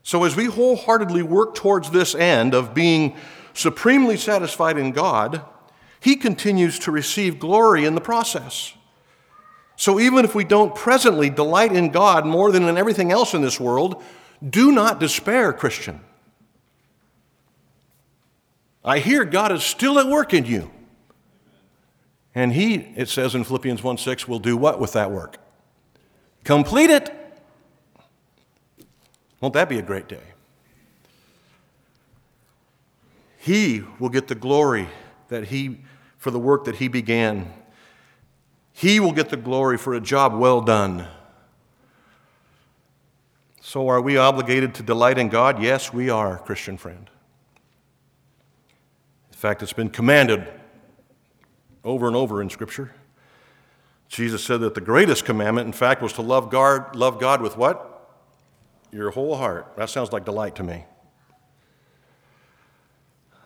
[0.03, 3.15] So, as we wholeheartedly work towards this end of being
[3.53, 5.43] supremely satisfied in God,
[5.99, 8.73] He continues to receive glory in the process.
[9.75, 13.41] So, even if we don't presently delight in God more than in everything else in
[13.41, 14.03] this world,
[14.47, 16.01] do not despair, Christian.
[18.85, 20.71] I hear God is still at work in you.
[22.35, 25.37] And He, it says in Philippians 1 6, will do what with that work?
[26.43, 27.11] Complete it.
[29.41, 30.21] Won't that be a great day?
[33.37, 34.87] He will get the glory
[35.27, 35.81] that he
[36.17, 37.53] for the work that he began.
[38.73, 41.07] He will get the glory for a job well done.
[43.61, 45.61] So are we obligated to delight in God?
[45.61, 47.07] Yes, we are, Christian friend.
[49.35, 50.47] In fact, it's been commanded
[51.83, 52.95] over and over in Scripture.
[54.07, 57.55] Jesus said that the greatest commandment, in fact, was to love God, love God with
[57.55, 57.91] what?
[58.95, 59.73] your whole heart.
[59.75, 60.85] That sounds like delight to me.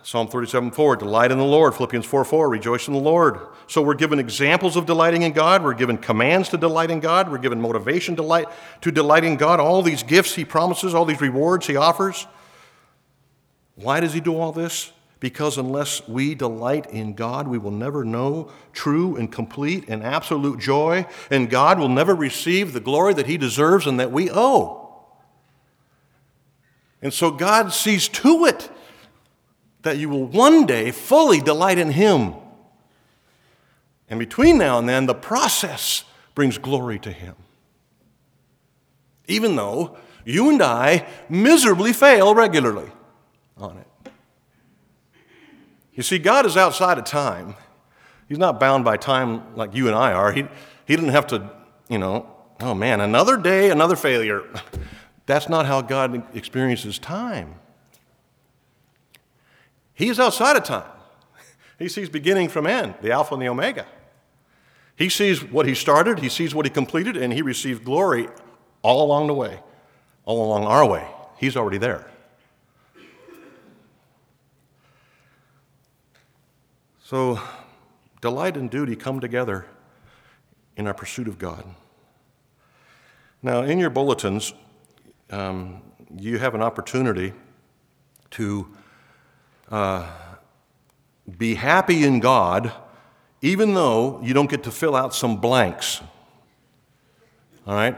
[0.03, 1.75] Psalm 37 4, delight in the Lord.
[1.75, 3.39] Philippians 4 4, rejoice in the Lord.
[3.67, 5.63] So we're given examples of delighting in God.
[5.63, 7.29] We're given commands to delight in God.
[7.29, 8.47] We're given motivation to delight,
[8.81, 9.59] to delight in God.
[9.59, 12.27] All these gifts He promises, all these rewards He offers.
[13.75, 14.91] Why does He do all this?
[15.19, 20.59] Because unless we delight in God, we will never know true and complete and absolute
[20.59, 24.77] joy, and God will never receive the glory that He deserves and that we owe.
[27.01, 28.69] And so God sees to it
[29.81, 32.35] that you will one day fully delight in Him.
[34.09, 36.03] And between now and then, the process
[36.33, 37.35] brings glory to Him.
[39.27, 42.89] Even though you and I miserably fail regularly
[43.57, 43.88] on it.
[45.99, 47.55] You see, God is outside of time.
[48.29, 50.31] He's not bound by time like you and I are.
[50.31, 50.43] He,
[50.85, 51.51] he didn't have to,
[51.89, 52.25] you know,
[52.61, 54.45] oh man, another day, another failure.
[55.25, 57.55] That's not how God experiences time.
[59.93, 60.89] He is outside of time.
[61.77, 63.85] He sees beginning from end, the Alpha and the Omega.
[64.95, 68.29] He sees what he started, he sees what he completed, and he receives glory
[68.83, 69.59] all along the way,
[70.23, 71.05] all along our way.
[71.37, 72.09] He's already there.
[77.09, 77.41] So,
[78.21, 79.65] delight and duty come together
[80.77, 81.65] in our pursuit of God.
[83.41, 84.53] Now, in your bulletins,
[85.31, 85.81] um,
[86.15, 87.33] you have an opportunity
[88.29, 88.67] to
[89.71, 90.07] uh,
[91.35, 92.71] be happy in God,
[93.41, 96.01] even though you don't get to fill out some blanks.
[97.65, 97.97] All right?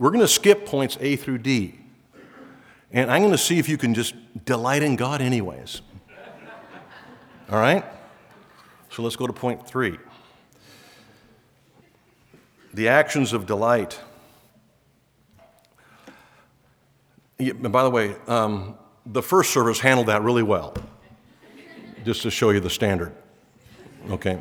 [0.00, 1.78] We're going to skip points A through D.
[2.90, 5.80] And I'm going to see if you can just delight in God, anyways.
[7.48, 7.84] All right?
[8.92, 9.98] So let's go to point three
[12.74, 13.98] the actions of delight.
[17.38, 18.76] Yeah, by the way, um,
[19.06, 20.74] the first service handled that really well,
[22.04, 23.12] just to show you the standard.
[24.10, 24.40] Okay.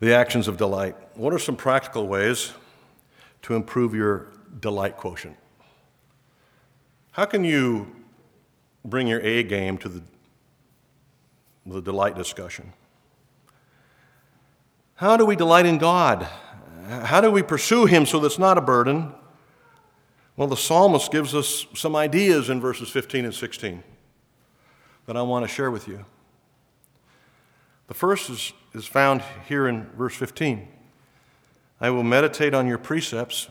[0.00, 0.96] The actions of delight.
[1.14, 2.52] What are some practical ways
[3.42, 4.28] to improve your
[4.60, 5.36] delight quotient?
[7.12, 7.94] How can you
[8.84, 10.02] bring your A game to the,
[11.68, 12.72] the delight discussion?
[14.96, 16.26] How do we delight in God?
[16.88, 19.12] How do we pursue Him so that's not a burden?
[20.36, 23.82] Well, the psalmist gives us some ideas in verses 15 and 16
[25.06, 26.04] that I want to share with you.
[27.88, 30.68] The first is, is found here in verse 15
[31.80, 33.48] I will meditate on your precepts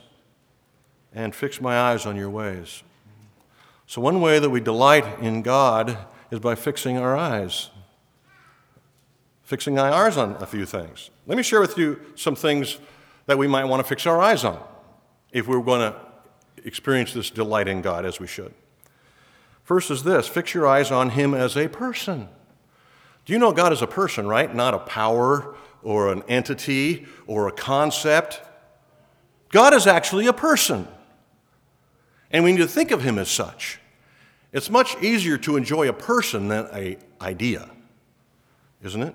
[1.14, 2.82] and fix my eyes on your ways.
[3.86, 5.96] So, one way that we delight in God
[6.30, 7.70] is by fixing our eyes,
[9.48, 11.08] fixing our eyes on a few things.
[11.26, 12.76] Let me share with you some things
[13.24, 14.62] that we might want to fix our eyes on
[15.32, 15.98] if we're going to
[16.66, 18.52] experience this delight in God as we should.
[19.64, 22.28] First is this fix your eyes on Him as a person.
[23.24, 24.54] Do you know God is a person, right?
[24.54, 28.42] Not a power or an entity or a concept.
[29.48, 30.86] God is actually a person.
[32.30, 33.80] And we need to think of Him as such.
[34.52, 37.70] It's much easier to enjoy a person than an idea,
[38.82, 39.14] isn't it?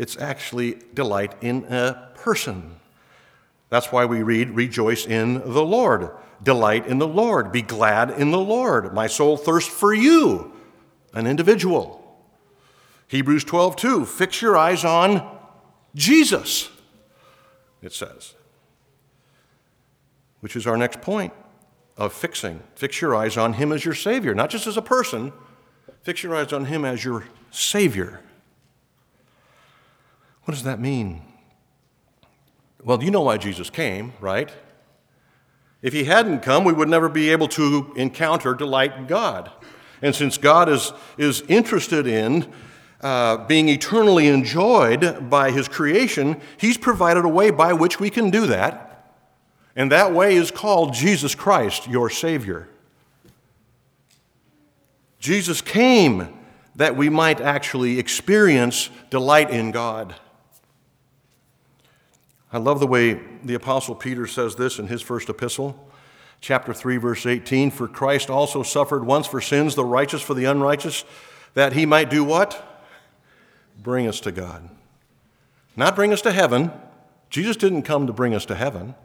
[0.00, 2.76] It's actually delight in a person.
[3.68, 6.10] That's why we read, Rejoice in the Lord,
[6.42, 8.94] delight in the Lord, be glad in the Lord.
[8.94, 10.54] My soul thirsts for you,
[11.12, 12.18] an individual.
[13.08, 15.38] Hebrews 12, 2, fix your eyes on
[15.94, 16.70] Jesus,
[17.82, 18.32] it says,
[20.40, 21.34] which is our next point
[21.98, 22.62] of fixing.
[22.74, 25.34] Fix your eyes on Him as your Savior, not just as a person,
[26.04, 28.22] fix your eyes on Him as your Savior.
[30.50, 31.22] What does that mean?
[32.82, 34.50] Well, you know why Jesus came, right?
[35.80, 39.52] If he hadn't come, we would never be able to encounter delight in God.
[40.02, 42.52] And since God is, is interested in
[43.00, 48.30] uh, being eternally enjoyed by his creation, he's provided a way by which we can
[48.30, 49.14] do that.
[49.76, 52.66] And that way is called Jesus Christ, your Savior.
[55.20, 56.36] Jesus came
[56.74, 60.16] that we might actually experience delight in God.
[62.52, 65.88] I love the way the Apostle Peter says this in his first epistle,
[66.40, 70.46] chapter 3, verse 18 For Christ also suffered once for sins, the righteous for the
[70.46, 71.04] unrighteous,
[71.54, 72.66] that he might do what?
[73.80, 74.68] Bring us to God.
[75.76, 76.72] Not bring us to heaven.
[77.30, 78.96] Jesus didn't come to bring us to heaven.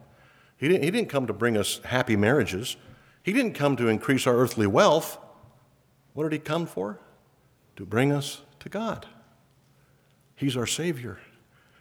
[0.57, 2.77] He didn't, he didn't come to bring us happy marriages.
[3.21, 5.19] He didn't come to increase our earthly wealth.
[6.13, 6.99] What did he come for?
[7.75, 9.05] To bring us to God.
[10.35, 11.19] He's our Savior.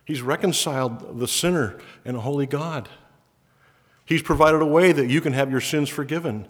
[0.05, 2.89] He's reconciled the sinner and a holy God.
[4.05, 6.47] He's provided a way that you can have your sins forgiven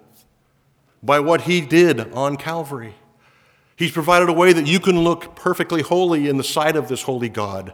[1.03, 2.95] by what He did on Calvary.
[3.77, 7.03] He's provided a way that you can look perfectly holy in the sight of this
[7.03, 7.73] holy God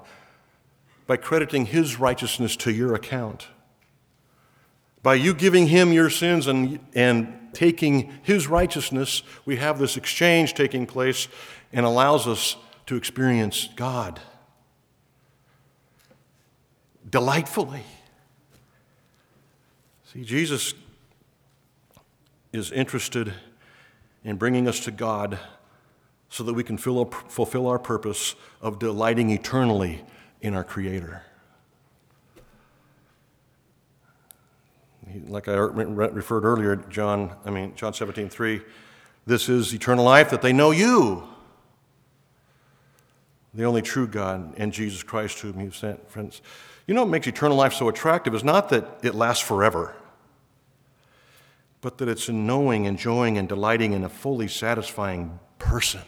[1.06, 3.48] by crediting His righteousness to your account.
[5.02, 10.52] By you giving Him your sins and, and taking His righteousness, we have this exchange
[10.52, 11.26] taking place
[11.72, 14.20] and allows us to experience God
[17.08, 17.84] delightfully.
[20.12, 20.74] See, Jesus
[22.52, 23.32] is interested
[24.24, 25.38] in bringing us to God
[26.28, 30.02] so that we can fulfill our purpose of delighting eternally
[30.40, 31.22] in our Creator.
[35.26, 38.60] Like I referred earlier, John, I mean, John 17, 3,
[39.26, 41.26] this is eternal life that they know you,
[43.52, 46.08] the only true God, and Jesus Christ, whom you've sent.
[46.10, 46.40] Friends,
[46.86, 49.94] you know what makes eternal life so attractive is not that it lasts forever,
[51.80, 56.02] but that it's in knowing, enjoying, and delighting in a fully satisfying person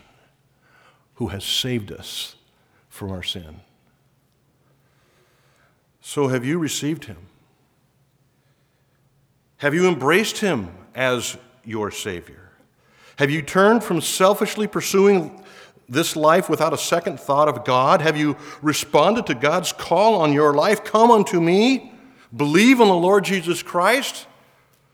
[1.15, 2.37] who has saved us
[2.89, 3.61] from our sin.
[6.01, 7.19] So, have you received him?
[9.59, 12.51] Have you embraced him as your Savior?
[13.17, 15.42] Have you turned from selfishly pursuing
[15.93, 18.01] this life without a second thought of God?
[18.01, 20.83] Have you responded to God's call on your life?
[20.83, 21.93] Come unto me,
[22.35, 24.27] believe on the Lord Jesus Christ,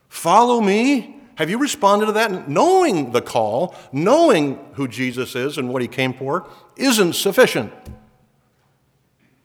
[0.09, 1.15] follow me.
[1.35, 2.49] Have you responded to that?
[2.49, 7.71] Knowing the call, knowing who Jesus is and what he came for, isn't sufficient.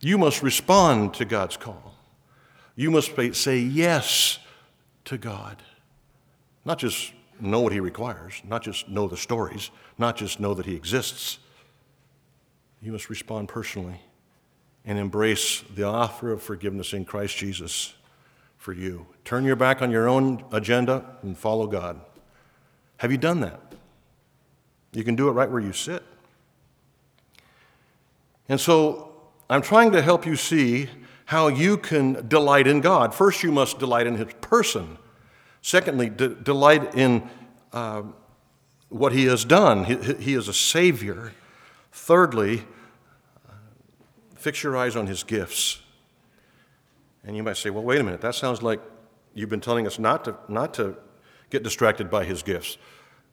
[0.01, 1.95] You must respond to God's call.
[2.75, 4.39] You must say yes
[5.05, 5.63] to God.
[6.65, 10.65] Not just know what he requires, not just know the stories, not just know that
[10.65, 11.39] he exists.
[12.85, 13.99] You must respond personally
[14.85, 17.95] and embrace the offer of forgiveness in Christ Jesus
[18.57, 19.07] for you.
[19.23, 21.99] Turn your back on your own agenda and follow God.
[22.97, 23.59] Have you done that?
[24.93, 26.03] You can do it right where you sit.
[28.47, 29.15] And so
[29.49, 30.87] I'm trying to help you see
[31.25, 33.15] how you can delight in God.
[33.15, 34.99] First, you must delight in His person.
[35.63, 37.27] Secondly, de- delight in
[37.73, 38.03] uh,
[38.89, 39.85] what He has done.
[39.85, 41.33] He, he is a Savior.
[41.91, 42.65] Thirdly,
[44.45, 45.81] fix your eyes on His gifts.
[47.23, 48.79] And you might say, well, wait a minute, that sounds like
[49.33, 50.95] you've been telling us not to, not to
[51.49, 52.77] get distracted by His gifts.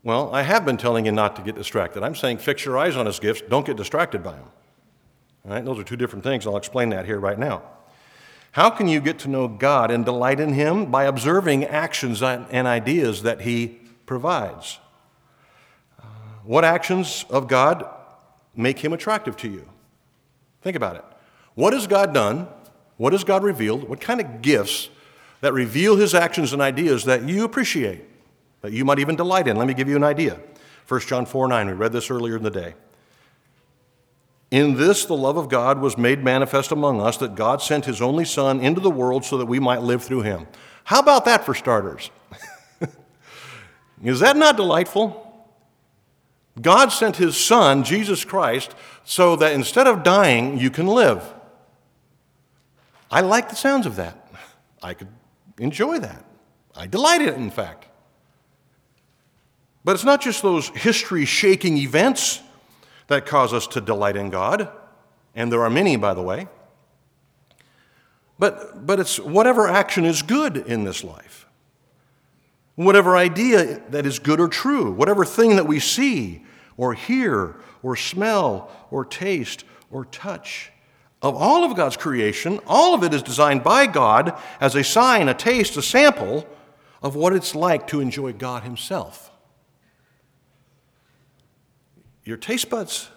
[0.03, 2.03] Well, I have been telling you not to get distracted.
[2.03, 4.49] I'm saying fix your eyes on His gifts, don't get distracted by them.
[5.45, 6.47] All right, those are two different things.
[6.47, 7.63] I'll explain that here right now.
[8.53, 10.91] How can you get to know God and delight in Him?
[10.91, 14.79] By observing actions and ideas that He provides.
[16.43, 17.85] What actions of God
[18.57, 19.69] make Him attractive to you?
[20.63, 21.05] Think about it.
[21.55, 22.49] What has God done?
[22.97, 23.89] What has God revealed?
[23.89, 24.89] What kind of gifts
[25.41, 28.03] that reveal His actions and ideas that you appreciate,
[28.61, 29.57] that you might even delight in?
[29.57, 30.41] Let me give you an idea.
[30.89, 32.75] 1 John 4 9, we read this earlier in the day.
[34.51, 38.03] In this, the love of God was made manifest among us, that God sent his
[38.03, 40.47] only Son into the world so that we might live through him.
[40.85, 42.11] How about that for starters?
[44.05, 45.19] Is that not delightful?
[46.61, 48.75] God sent his Son, Jesus Christ,
[49.05, 51.35] so that instead of dying, you can live.
[53.11, 54.29] I like the sounds of that.
[54.83, 55.09] I could
[55.59, 56.25] enjoy that.
[56.75, 57.87] I delight in it, in fact.
[59.85, 62.41] But it's not just those history shaking events
[63.09, 64.71] that cause us to delight in God,
[65.35, 66.49] and there are many, by the way.
[68.39, 71.47] But, but it's whatever action is good in this life,
[72.77, 76.45] whatever idea that is good or true, whatever thing that we see
[76.77, 80.71] or hear or smell or taste or touch.
[81.21, 85.29] Of all of God's creation, all of it is designed by God as a sign,
[85.29, 86.47] a taste, a sample
[87.03, 89.31] of what it's like to enjoy God Himself.
[92.25, 93.09] Your taste buds,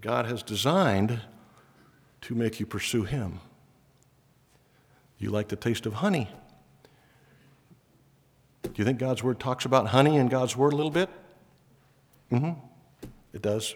[0.00, 1.20] God has designed
[2.22, 3.40] to make you pursue Him.
[5.18, 6.28] You like the taste of honey.
[8.62, 11.10] Do you think God's Word talks about honey in God's Word a little bit?
[12.30, 12.60] Mm hmm.
[13.32, 13.74] It does.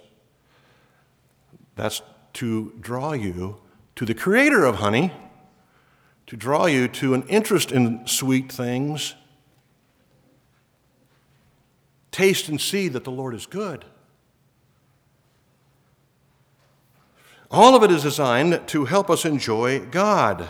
[1.77, 2.03] That's
[2.35, 3.61] to draw you
[3.97, 5.13] to the creator of honey,
[6.27, 9.15] to draw you to an interest in sweet things.
[12.11, 13.85] Taste and see that the Lord is good.
[17.51, 20.49] All of it is designed to help us enjoy God.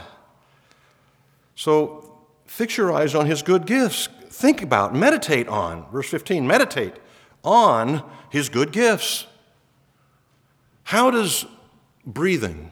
[1.55, 4.09] So fix your eyes on his good gifts.
[4.29, 6.95] Think about, meditate on, verse 15, meditate
[7.45, 9.27] on his good gifts.
[10.85, 11.47] How does
[12.05, 12.71] breathing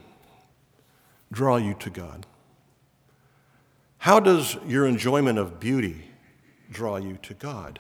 [1.31, 2.27] draw you to God?
[3.99, 6.11] How does your enjoyment of beauty
[6.71, 7.79] draw you to God?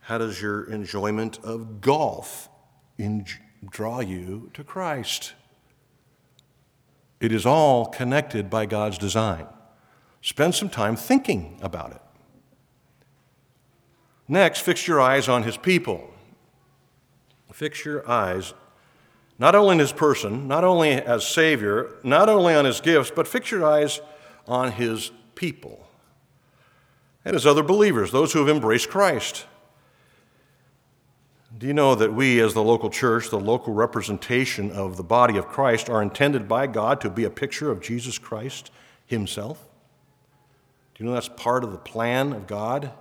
[0.00, 2.48] How does your enjoyment of golf
[3.70, 5.34] draw you to Christ?
[7.20, 9.46] It is all connected by God's design.
[10.22, 12.01] Spend some time thinking about it.
[14.32, 16.08] Next, fix your eyes on his people.
[17.52, 18.54] Fix your eyes
[19.38, 23.28] not only in his person, not only as Savior, not only on his gifts, but
[23.28, 24.00] fix your eyes
[24.48, 25.86] on his people
[27.26, 29.44] and his other believers, those who have embraced Christ.
[31.58, 35.36] Do you know that we, as the local church, the local representation of the body
[35.36, 38.70] of Christ, are intended by God to be a picture of Jesus Christ
[39.04, 39.66] himself?
[40.94, 42.92] Do you know that's part of the plan of God?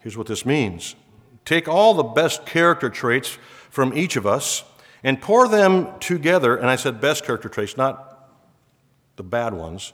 [0.00, 0.96] Here's what this means
[1.44, 3.38] take all the best character traits
[3.70, 4.64] from each of us
[5.02, 6.56] and pour them together.
[6.56, 8.28] And I said best character traits, not
[9.16, 9.92] the bad ones.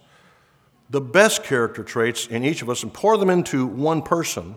[0.88, 4.56] The best character traits in each of us and pour them into one person.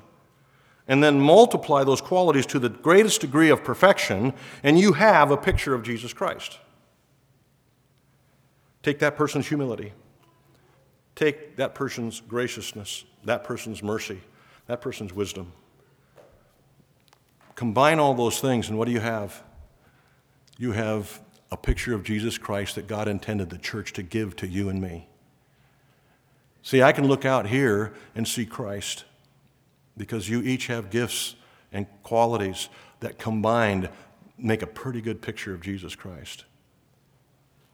[0.87, 4.33] And then multiply those qualities to the greatest degree of perfection,
[4.63, 6.57] and you have a picture of Jesus Christ.
[8.81, 9.93] Take that person's humility,
[11.15, 14.21] take that person's graciousness, that person's mercy,
[14.69, 15.51] that person's wisdom.
[17.55, 19.41] Combine all those things, and what do you have?
[20.59, 24.47] You have a picture of Jesus Christ that God intended the church to give to
[24.47, 25.07] you and me.
[26.61, 29.05] See, I can look out here and see Christ
[29.97, 31.35] because you each have gifts
[31.73, 33.89] and qualities that combined
[34.37, 36.45] make a pretty good picture of Jesus Christ,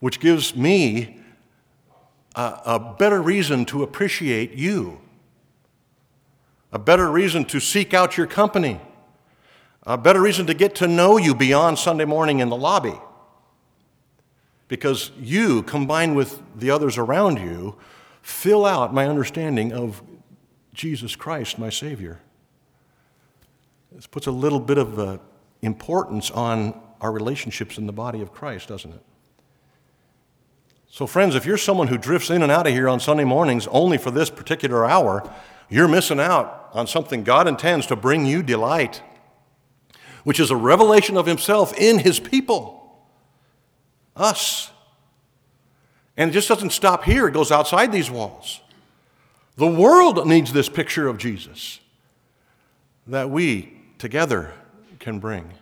[0.00, 1.20] which gives me
[2.34, 5.02] a, a better reason to appreciate you,
[6.72, 8.80] a better reason to seek out your company
[9.86, 12.94] a better reason to get to know you beyond Sunday morning in the lobby.
[14.66, 17.76] Because you, combined with the others around you,
[18.20, 20.02] fill out my understanding of
[20.74, 22.20] Jesus Christ, my Savior.
[23.92, 25.18] This puts a little bit of uh,
[25.62, 29.02] importance on our relationships in the body of Christ, doesn't it?
[30.88, 33.68] So, friends, if you're someone who drifts in and out of here on Sunday mornings
[33.68, 35.32] only for this particular hour,
[35.68, 39.02] you're missing out on something God intends to bring you delight
[40.26, 42.98] which is a revelation of himself in his people,
[44.16, 44.72] us.
[46.16, 48.60] And it just doesn't stop here, it goes outside these walls.
[49.54, 51.78] The world needs this picture of Jesus
[53.06, 54.52] that we together
[54.98, 55.52] can bring.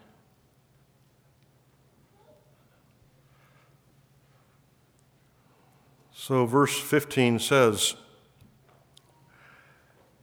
[6.15, 7.97] So, verse 15 says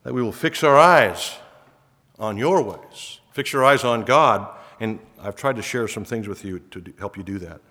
[0.03, 1.37] that we will fix our eyes
[2.19, 3.19] on your ways.
[3.33, 4.47] Fix your eyes on God,
[4.79, 7.61] and I've tried to share some things with you to help you do that.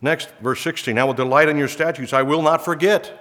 [0.00, 3.18] Next, verse 16 I will delight in your statutes, I will not forget.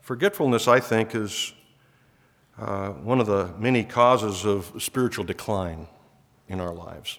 [0.00, 1.52] Forgetfulness, I think, is
[2.58, 5.88] uh, one of the many causes of spiritual decline
[6.48, 7.18] in our lives.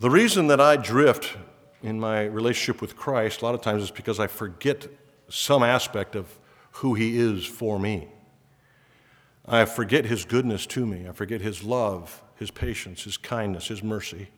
[0.00, 1.36] The reason that I drift
[1.82, 4.86] in my relationship with Christ a lot of times is because I forget
[5.28, 6.37] some aspect of
[6.78, 8.08] who He is for me.
[9.50, 11.08] I forget his goodness to me.
[11.08, 14.28] I forget his love, his patience, his kindness, his mercy.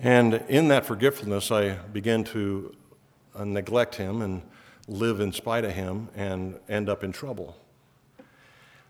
[0.00, 2.74] And in that forgetfulness, I begin to
[3.32, 4.42] uh, neglect him and
[4.88, 7.56] live in spite of him and end up in trouble.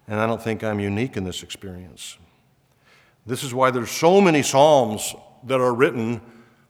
[0.08, 2.16] And I don't think I'm unique in this experience.
[3.26, 5.14] This is why there's so many psalms
[5.44, 6.22] that are written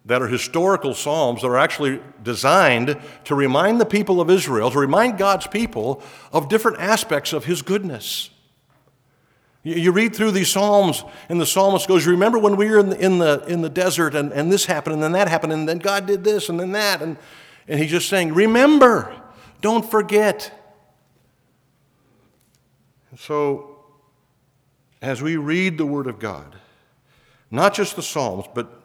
[0.05, 4.79] that are historical psalms that are actually designed to remind the people of Israel, to
[4.79, 6.03] remind God's people
[6.33, 8.31] of different aspects of his goodness.
[9.63, 13.03] You read through these Psalms, and the psalmist goes, Remember when we were in the,
[13.03, 15.79] in the, in the desert, and, and this happened, and then that happened, and then
[15.79, 17.01] God did this, and then that.
[17.01, 17.17] And,
[17.67, 19.19] and he's just saying, Remember,
[19.63, 20.53] don't forget.
[23.17, 23.79] So,
[25.01, 26.57] as we read the Word of God,
[27.51, 28.84] not just the Psalms, but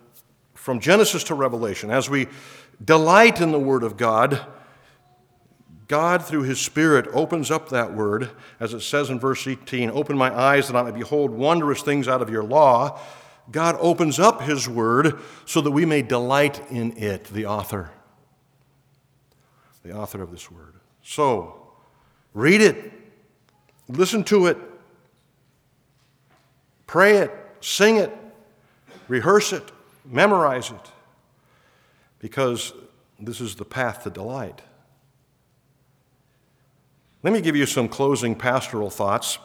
[0.59, 2.27] from Genesis to Revelation, as we
[2.83, 4.45] delight in the Word of God,
[5.87, 8.29] God, through His Spirit, opens up that Word,
[8.59, 12.09] as it says in verse 18 Open my eyes that I may behold wondrous things
[12.09, 12.99] out of your law.
[13.49, 17.91] God opens up His Word so that we may delight in it, the author.
[19.83, 20.73] The author of this Word.
[21.01, 21.71] So,
[22.33, 22.91] read it,
[23.87, 24.57] listen to it,
[26.85, 27.31] pray it,
[27.61, 28.15] sing it,
[29.07, 29.71] rehearse it,
[30.09, 30.91] memorize it,
[32.17, 32.73] because
[33.19, 34.61] this is the path to delight.
[37.21, 39.39] Let me give you some closing pastoral thoughts.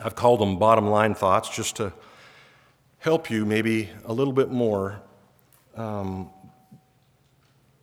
[0.00, 1.92] I've called them bottom line thoughts just to
[2.98, 5.02] help you maybe a little bit more
[5.74, 6.30] um,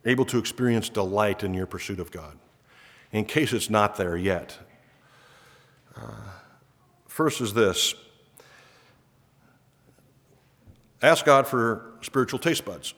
[0.04, 2.36] able to experience delight in your pursuit of God,
[3.12, 4.58] in case it's not there yet.
[5.96, 6.10] Uh,
[7.06, 7.94] first is this
[11.06, 12.94] ask God for spiritual taste buds.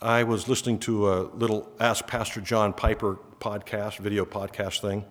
[0.00, 5.04] I was listening to a little Ask Pastor John Piper podcast, video podcast thing.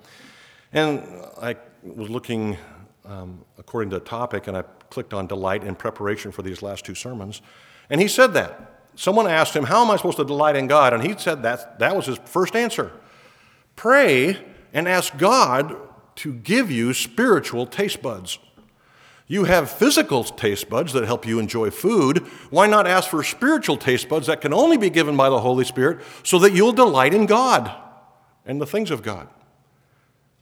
[0.71, 1.03] And
[1.41, 2.57] I was looking
[3.03, 6.85] um, according to the topic, and I clicked on delight in preparation for these last
[6.85, 7.41] two sermons.
[7.89, 8.73] And he said that.
[8.95, 10.93] Someone asked him, How am I supposed to delight in God?
[10.93, 12.91] And he said that that was his first answer.
[13.75, 14.37] Pray
[14.73, 15.75] and ask God
[16.15, 18.39] to give you spiritual taste buds.
[19.27, 22.19] You have physical taste buds that help you enjoy food.
[22.49, 25.65] Why not ask for spiritual taste buds that can only be given by the Holy
[25.65, 27.83] Spirit so that you'll delight in God?
[28.47, 29.27] and the things of God.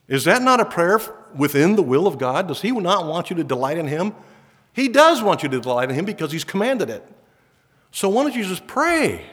[0.07, 0.99] Is that not a prayer
[1.35, 2.47] within the will of God?
[2.47, 4.13] Does He not want you to delight in Him?
[4.71, 7.03] He does want you to delight in Him because He's commanded it.
[7.91, 9.25] So why don't you just pray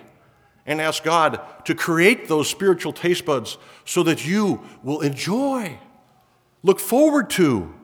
[0.65, 5.79] and ask God to create those spiritual taste buds so that you will enjoy,
[6.63, 7.75] look forward to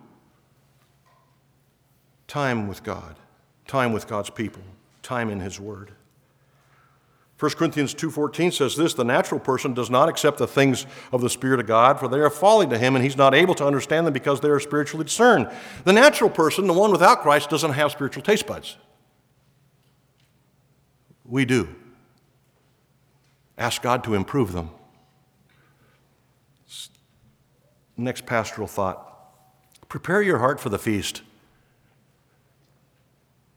[2.28, 3.16] time with God,
[3.66, 4.62] time with God's people,
[5.02, 5.92] time in His Word.
[7.38, 11.30] 1 Corinthians 2:14 says this, the natural person does not accept the things of the
[11.30, 14.06] spirit of God for they are folly to him and he's not able to understand
[14.06, 15.48] them because they are spiritually discerned.
[15.84, 18.76] The natural person, the one without Christ doesn't have spiritual taste buds.
[21.24, 21.68] We do.
[23.56, 24.70] Ask God to improve them.
[27.96, 29.04] Next pastoral thought.
[29.88, 31.22] Prepare your heart for the feast.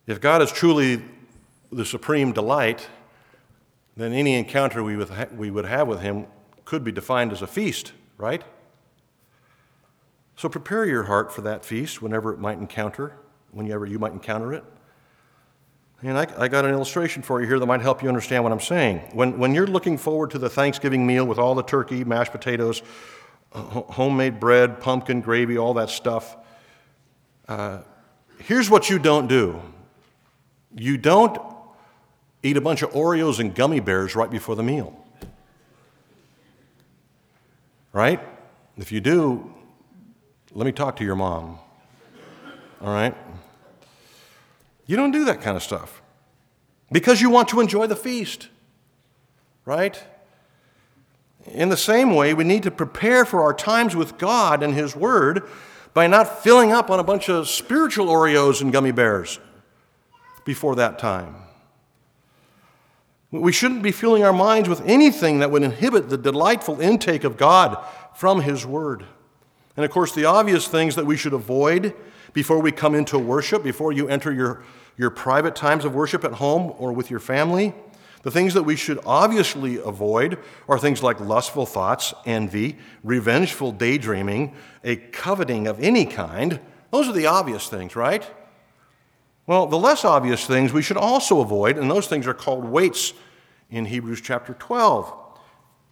[0.08, 1.04] If God is truly
[1.72, 2.88] the supreme delight,
[3.96, 6.28] then any encounter we would, have with him
[6.66, 8.44] could be defined as a feast, right?
[10.36, 13.14] So prepare your heart for that feast whenever it might encounter,
[13.52, 14.64] whenever you might encounter it.
[16.02, 18.52] And I, I, got an illustration for you here that might help you understand what
[18.52, 18.98] I'm saying.
[19.14, 22.82] When, when you're looking forward to the Thanksgiving meal with all the turkey, mashed potatoes,
[23.52, 26.38] homemade bread, pumpkin gravy, all that stuff,
[27.48, 27.82] uh,
[28.40, 29.62] here's what you don't do
[30.76, 31.38] you don't
[32.44, 34.98] eat a bunch of Oreos and gummy bears right before the meal.
[37.94, 38.20] Right?
[38.78, 39.54] If you do,
[40.54, 41.60] let me talk to your mom.
[42.82, 43.16] All right?
[44.88, 46.02] You don't do that kind of stuff
[46.92, 48.50] because you want to enjoy the feast.
[49.66, 50.02] Right?
[51.48, 54.96] In the same way, we need to prepare for our times with God and His
[54.96, 55.48] Word
[55.94, 59.40] by not filling up on a bunch of spiritual Oreos and gummy bears
[60.46, 61.36] before that time.
[63.32, 67.38] We shouldn't be filling our minds with anything that would inhibit the delightful intake of
[67.38, 67.78] God
[68.14, 69.06] from His Word.
[69.78, 71.96] And of course, the obvious things that we should avoid
[72.34, 74.64] before we come into worship, before you enter your,
[74.98, 77.74] your private times of worship at home or with your family,
[78.24, 80.38] the things that we should obviously avoid
[80.68, 86.60] are things like lustful thoughts, envy, revengeful daydreaming, a coveting of any kind.
[86.92, 88.30] Those are the obvious things, right?
[89.48, 93.14] Well, the less obvious things we should also avoid, and those things are called weights
[93.70, 95.14] in Hebrews chapter 12.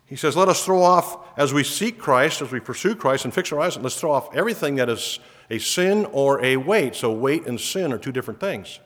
[0.05, 3.33] He says, Let us throw off, as we seek Christ, as we pursue Christ and
[3.33, 5.19] fix our eyes, let's throw off everything that is
[5.49, 6.95] a sin or a weight.
[6.95, 8.79] So, weight and sin are two different things.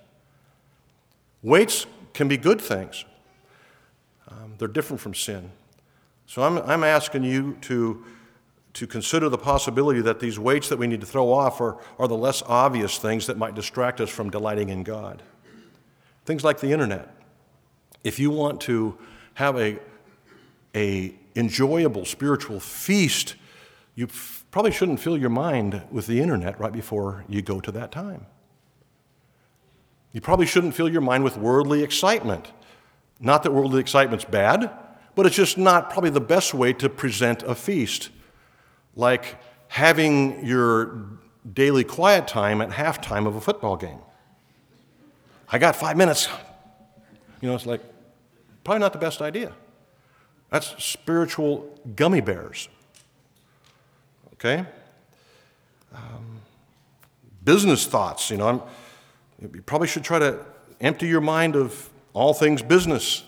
[1.42, 3.06] Weights can be good things,
[4.30, 5.52] um, they're different from sin.
[6.26, 8.04] So, I'm, I'm asking you to
[8.74, 12.08] to consider the possibility that these weights that we need to throw off are, are
[12.08, 15.22] the less obvious things that might distract us from delighting in God.
[16.26, 17.16] Things like the internet.
[18.04, 18.98] If you want to
[19.36, 19.80] have a,
[20.76, 23.36] a enjoyable spiritual feast,
[23.96, 27.72] you f- probably shouldn't fill your mind with the internet right before you go to
[27.72, 28.26] that time.
[30.14, 32.52] You probably shouldn't fill your mind with worldly excitement.
[33.20, 34.72] Not that worldly excitement's bad,
[35.16, 38.10] but it's just not probably the best way to present a feast
[38.96, 39.38] like
[39.68, 41.10] having your
[41.52, 44.00] daily quiet time at halftime of a football game.
[45.50, 46.30] I got five minutes.
[47.42, 47.82] You know, it's like
[48.64, 49.54] probably not the best idea.
[50.50, 52.70] That's spiritual gummy bears.
[54.34, 54.66] Okay?
[55.94, 56.42] Um,
[57.44, 58.62] business thoughts, you know, I'm,
[59.54, 60.46] you probably should try to
[60.80, 63.24] empty your mind of all things business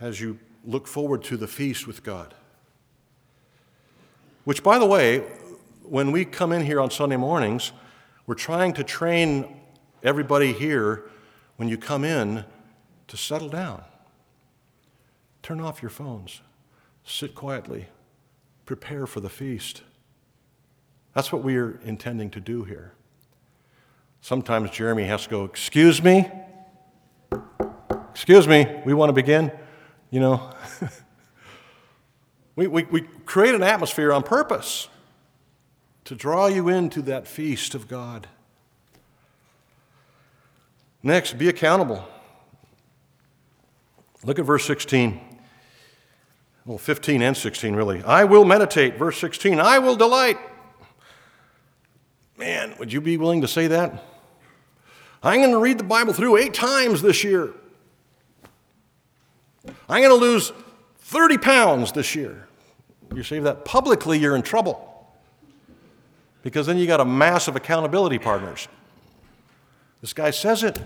[0.00, 2.34] as you look forward to the feast with God.
[4.46, 5.24] Which, by the way,
[5.82, 7.72] when we come in here on Sunday mornings,
[8.28, 9.56] we're trying to train
[10.04, 11.10] everybody here
[11.56, 12.44] when you come in
[13.08, 13.82] to settle down.
[15.42, 16.42] Turn off your phones,
[17.02, 17.88] sit quietly,
[18.66, 19.82] prepare for the feast.
[21.12, 22.92] That's what we are intending to do here.
[24.20, 26.30] Sometimes Jeremy has to go, Excuse me?
[28.12, 29.50] Excuse me, we want to begin?
[30.10, 30.52] You know?
[32.56, 34.88] We, we, we create an atmosphere on purpose
[36.04, 38.28] to draw you into that feast of God.
[41.02, 42.08] Next, be accountable.
[44.24, 45.20] Look at verse 16.
[46.64, 48.02] Well, 15 and 16, really.
[48.02, 48.98] I will meditate.
[48.98, 50.38] Verse 16, I will delight.
[52.36, 54.02] Man, would you be willing to say that?
[55.22, 57.52] I'm going to read the Bible through eight times this year.
[59.88, 60.52] I'm going to lose
[61.06, 62.48] 30 pounds this year.
[63.14, 65.08] You say that publicly, you're in trouble.
[66.42, 68.66] Because then you got a massive accountability partners.
[70.00, 70.82] This guy says it.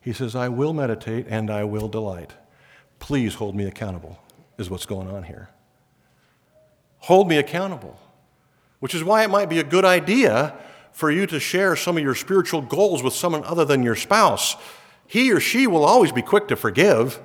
[0.00, 2.32] He says, I will meditate and I will delight.
[2.98, 4.18] Please hold me accountable,
[4.58, 5.48] is what's going on here.
[6.98, 8.00] Hold me accountable,
[8.80, 10.58] which is why it might be a good idea
[10.90, 14.56] for you to share some of your spiritual goals with someone other than your spouse.
[15.06, 17.20] He or she will always be quick to forgive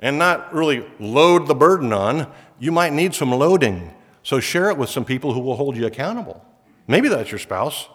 [0.00, 3.94] and not really load the burden on, you might need some loading.
[4.22, 6.44] So share it with some people who will hold you accountable.
[6.86, 7.88] Maybe that's your spouse.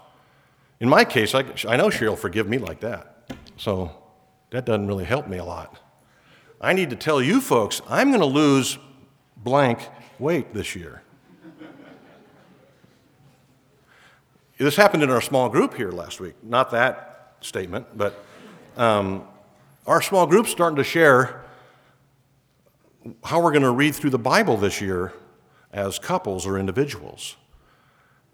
[0.80, 3.30] In my case, I, I know she'll forgive me like that.
[3.58, 3.92] So
[4.50, 5.80] that doesn't really help me a lot.
[6.60, 8.78] I need to tell you folks, I'm going to lose
[9.38, 9.80] blank
[10.20, 11.02] weight this year.
[14.58, 16.36] this happened in our small group here last week.
[16.44, 18.24] Not that statement, but
[18.78, 19.24] um,
[19.88, 21.41] our small group's starting to share
[23.24, 25.14] how we're going to read through the Bible this year
[25.72, 27.36] as couples or individuals.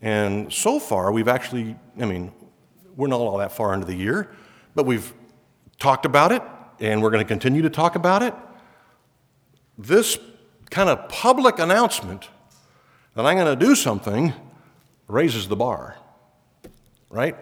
[0.02, 2.32] And so far, we've actually, I mean,
[2.96, 4.32] we're not all that far into the year,
[4.76, 5.14] but we've
[5.80, 6.42] talked about it
[6.80, 8.34] and we're going to continue to talk about it.
[9.78, 10.18] This
[10.70, 12.30] kind of public announcement
[13.16, 14.34] that I'm going to do something
[15.08, 15.98] raises the bar,
[17.10, 17.36] right?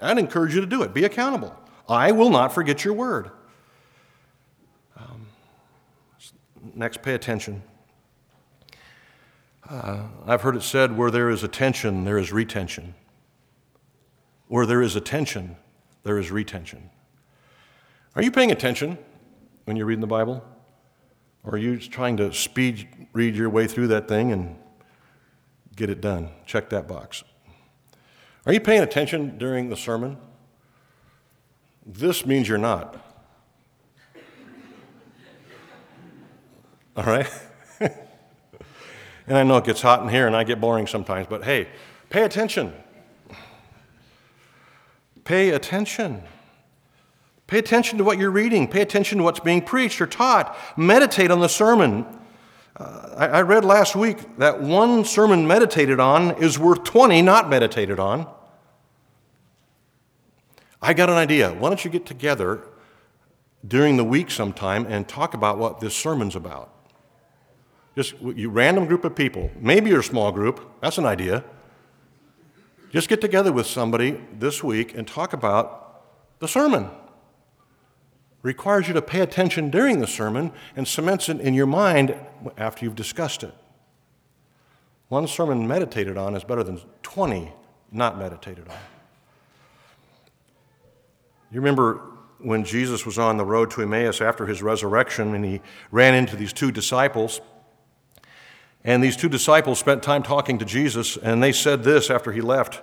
[0.00, 0.94] I'd encourage you to do it.
[0.94, 1.54] Be accountable.
[1.88, 3.30] I will not forget your word.
[6.74, 7.62] Next, pay attention.
[9.68, 12.94] Uh, I've heard it said where there is attention, there is retention.
[14.48, 15.56] Where there is attention,
[16.02, 16.90] there is retention.
[18.16, 18.98] Are you paying attention
[19.64, 20.44] when you're reading the Bible?
[21.44, 24.58] Or are you trying to speed read your way through that thing and
[25.76, 26.30] get it done?
[26.44, 27.24] Check that box.
[28.44, 30.18] Are you paying attention during the sermon?
[31.86, 33.09] This means you're not.
[37.00, 37.26] All right?
[37.80, 41.68] and I know it gets hot in here and I get boring sometimes, but hey,
[42.10, 42.74] pay attention.
[45.24, 46.22] Pay attention.
[47.46, 48.68] Pay attention to what you're reading.
[48.68, 50.54] Pay attention to what's being preached or taught.
[50.76, 52.04] Meditate on the sermon.
[52.76, 57.48] Uh, I, I read last week that one sermon meditated on is worth 20 not
[57.48, 58.26] meditated on.
[60.82, 61.50] I got an idea.
[61.54, 62.60] Why don't you get together
[63.66, 66.74] during the week sometime and talk about what this sermon's about?
[67.96, 71.44] Just you random group of people, maybe your small group, that's an idea.
[72.92, 76.02] Just get together with somebody this week and talk about
[76.40, 76.90] the sermon.
[78.42, 82.14] Requires you to pay attention during the sermon and cements it in your mind
[82.56, 83.54] after you've discussed it.
[85.08, 87.52] One sermon meditated on is better than 20
[87.92, 88.76] not meditated on.
[91.50, 92.00] You remember
[92.38, 95.60] when Jesus was on the road to Emmaus after his resurrection and he
[95.90, 97.40] ran into these two disciples
[98.84, 102.40] And these two disciples spent time talking to Jesus, and they said this after he
[102.40, 102.80] left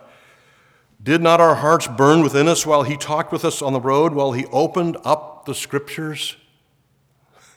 [1.01, 4.13] Did not our hearts burn within us while he talked with us on the road,
[4.13, 6.35] while he opened up the scriptures?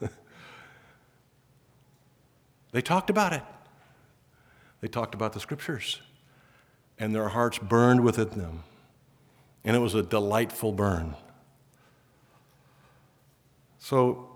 [2.72, 3.42] they talked about it.
[4.80, 6.00] They talked about the scriptures,
[6.98, 8.64] and their hearts burned within them.
[9.62, 11.14] And it was a delightful burn.
[13.78, 14.30] So,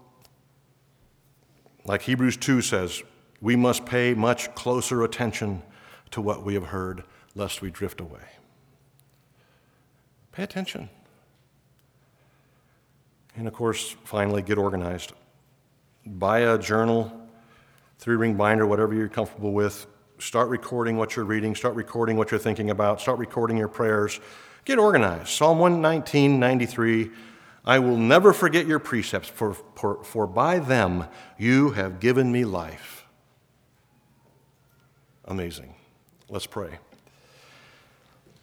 [1.87, 3.03] like Hebrews 2 says,
[3.45, 5.63] we must pay much closer attention
[6.11, 8.23] to what we have heard, lest we drift away.
[10.33, 10.89] Pay attention.
[13.37, 15.13] And of course, finally, get organized.
[16.07, 17.13] Buy a journal,
[17.99, 19.89] three ring binder, whatever you're comfortable with.
[20.19, 24.21] Start recording what you're reading, start recording what you're thinking about, start recording your prayers.
[24.65, 25.29] Get organized.
[25.29, 27.11] Psalm 119, 93.
[27.67, 32.47] I will never forget your precepts, for, for, for by them you have given me
[32.47, 32.94] life.
[35.27, 35.75] Amazing.
[36.29, 36.79] Let's pray.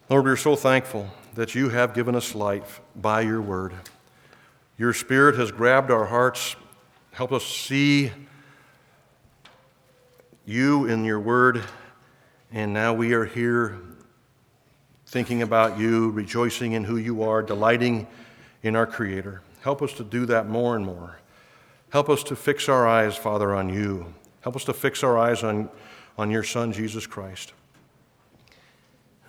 [0.08, 3.72] Lord, we're so thankful that you have given us life by your word.
[4.78, 6.56] Your spirit has grabbed our hearts,
[7.12, 8.10] helped us see
[10.44, 11.62] you in your word,
[12.50, 13.78] and now we are here
[15.06, 18.06] thinking about you, rejoicing in who you are, delighting
[18.62, 19.40] in our Creator.
[19.60, 21.18] Help us to do that more and more.
[21.90, 24.12] Help us to fix our eyes, Father, on you.
[24.40, 25.68] Help us to fix our eyes on,
[26.18, 27.52] on your Son, Jesus Christ.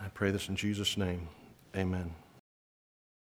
[0.01, 1.27] I pray this in Jesus' name.
[1.75, 2.13] Amen.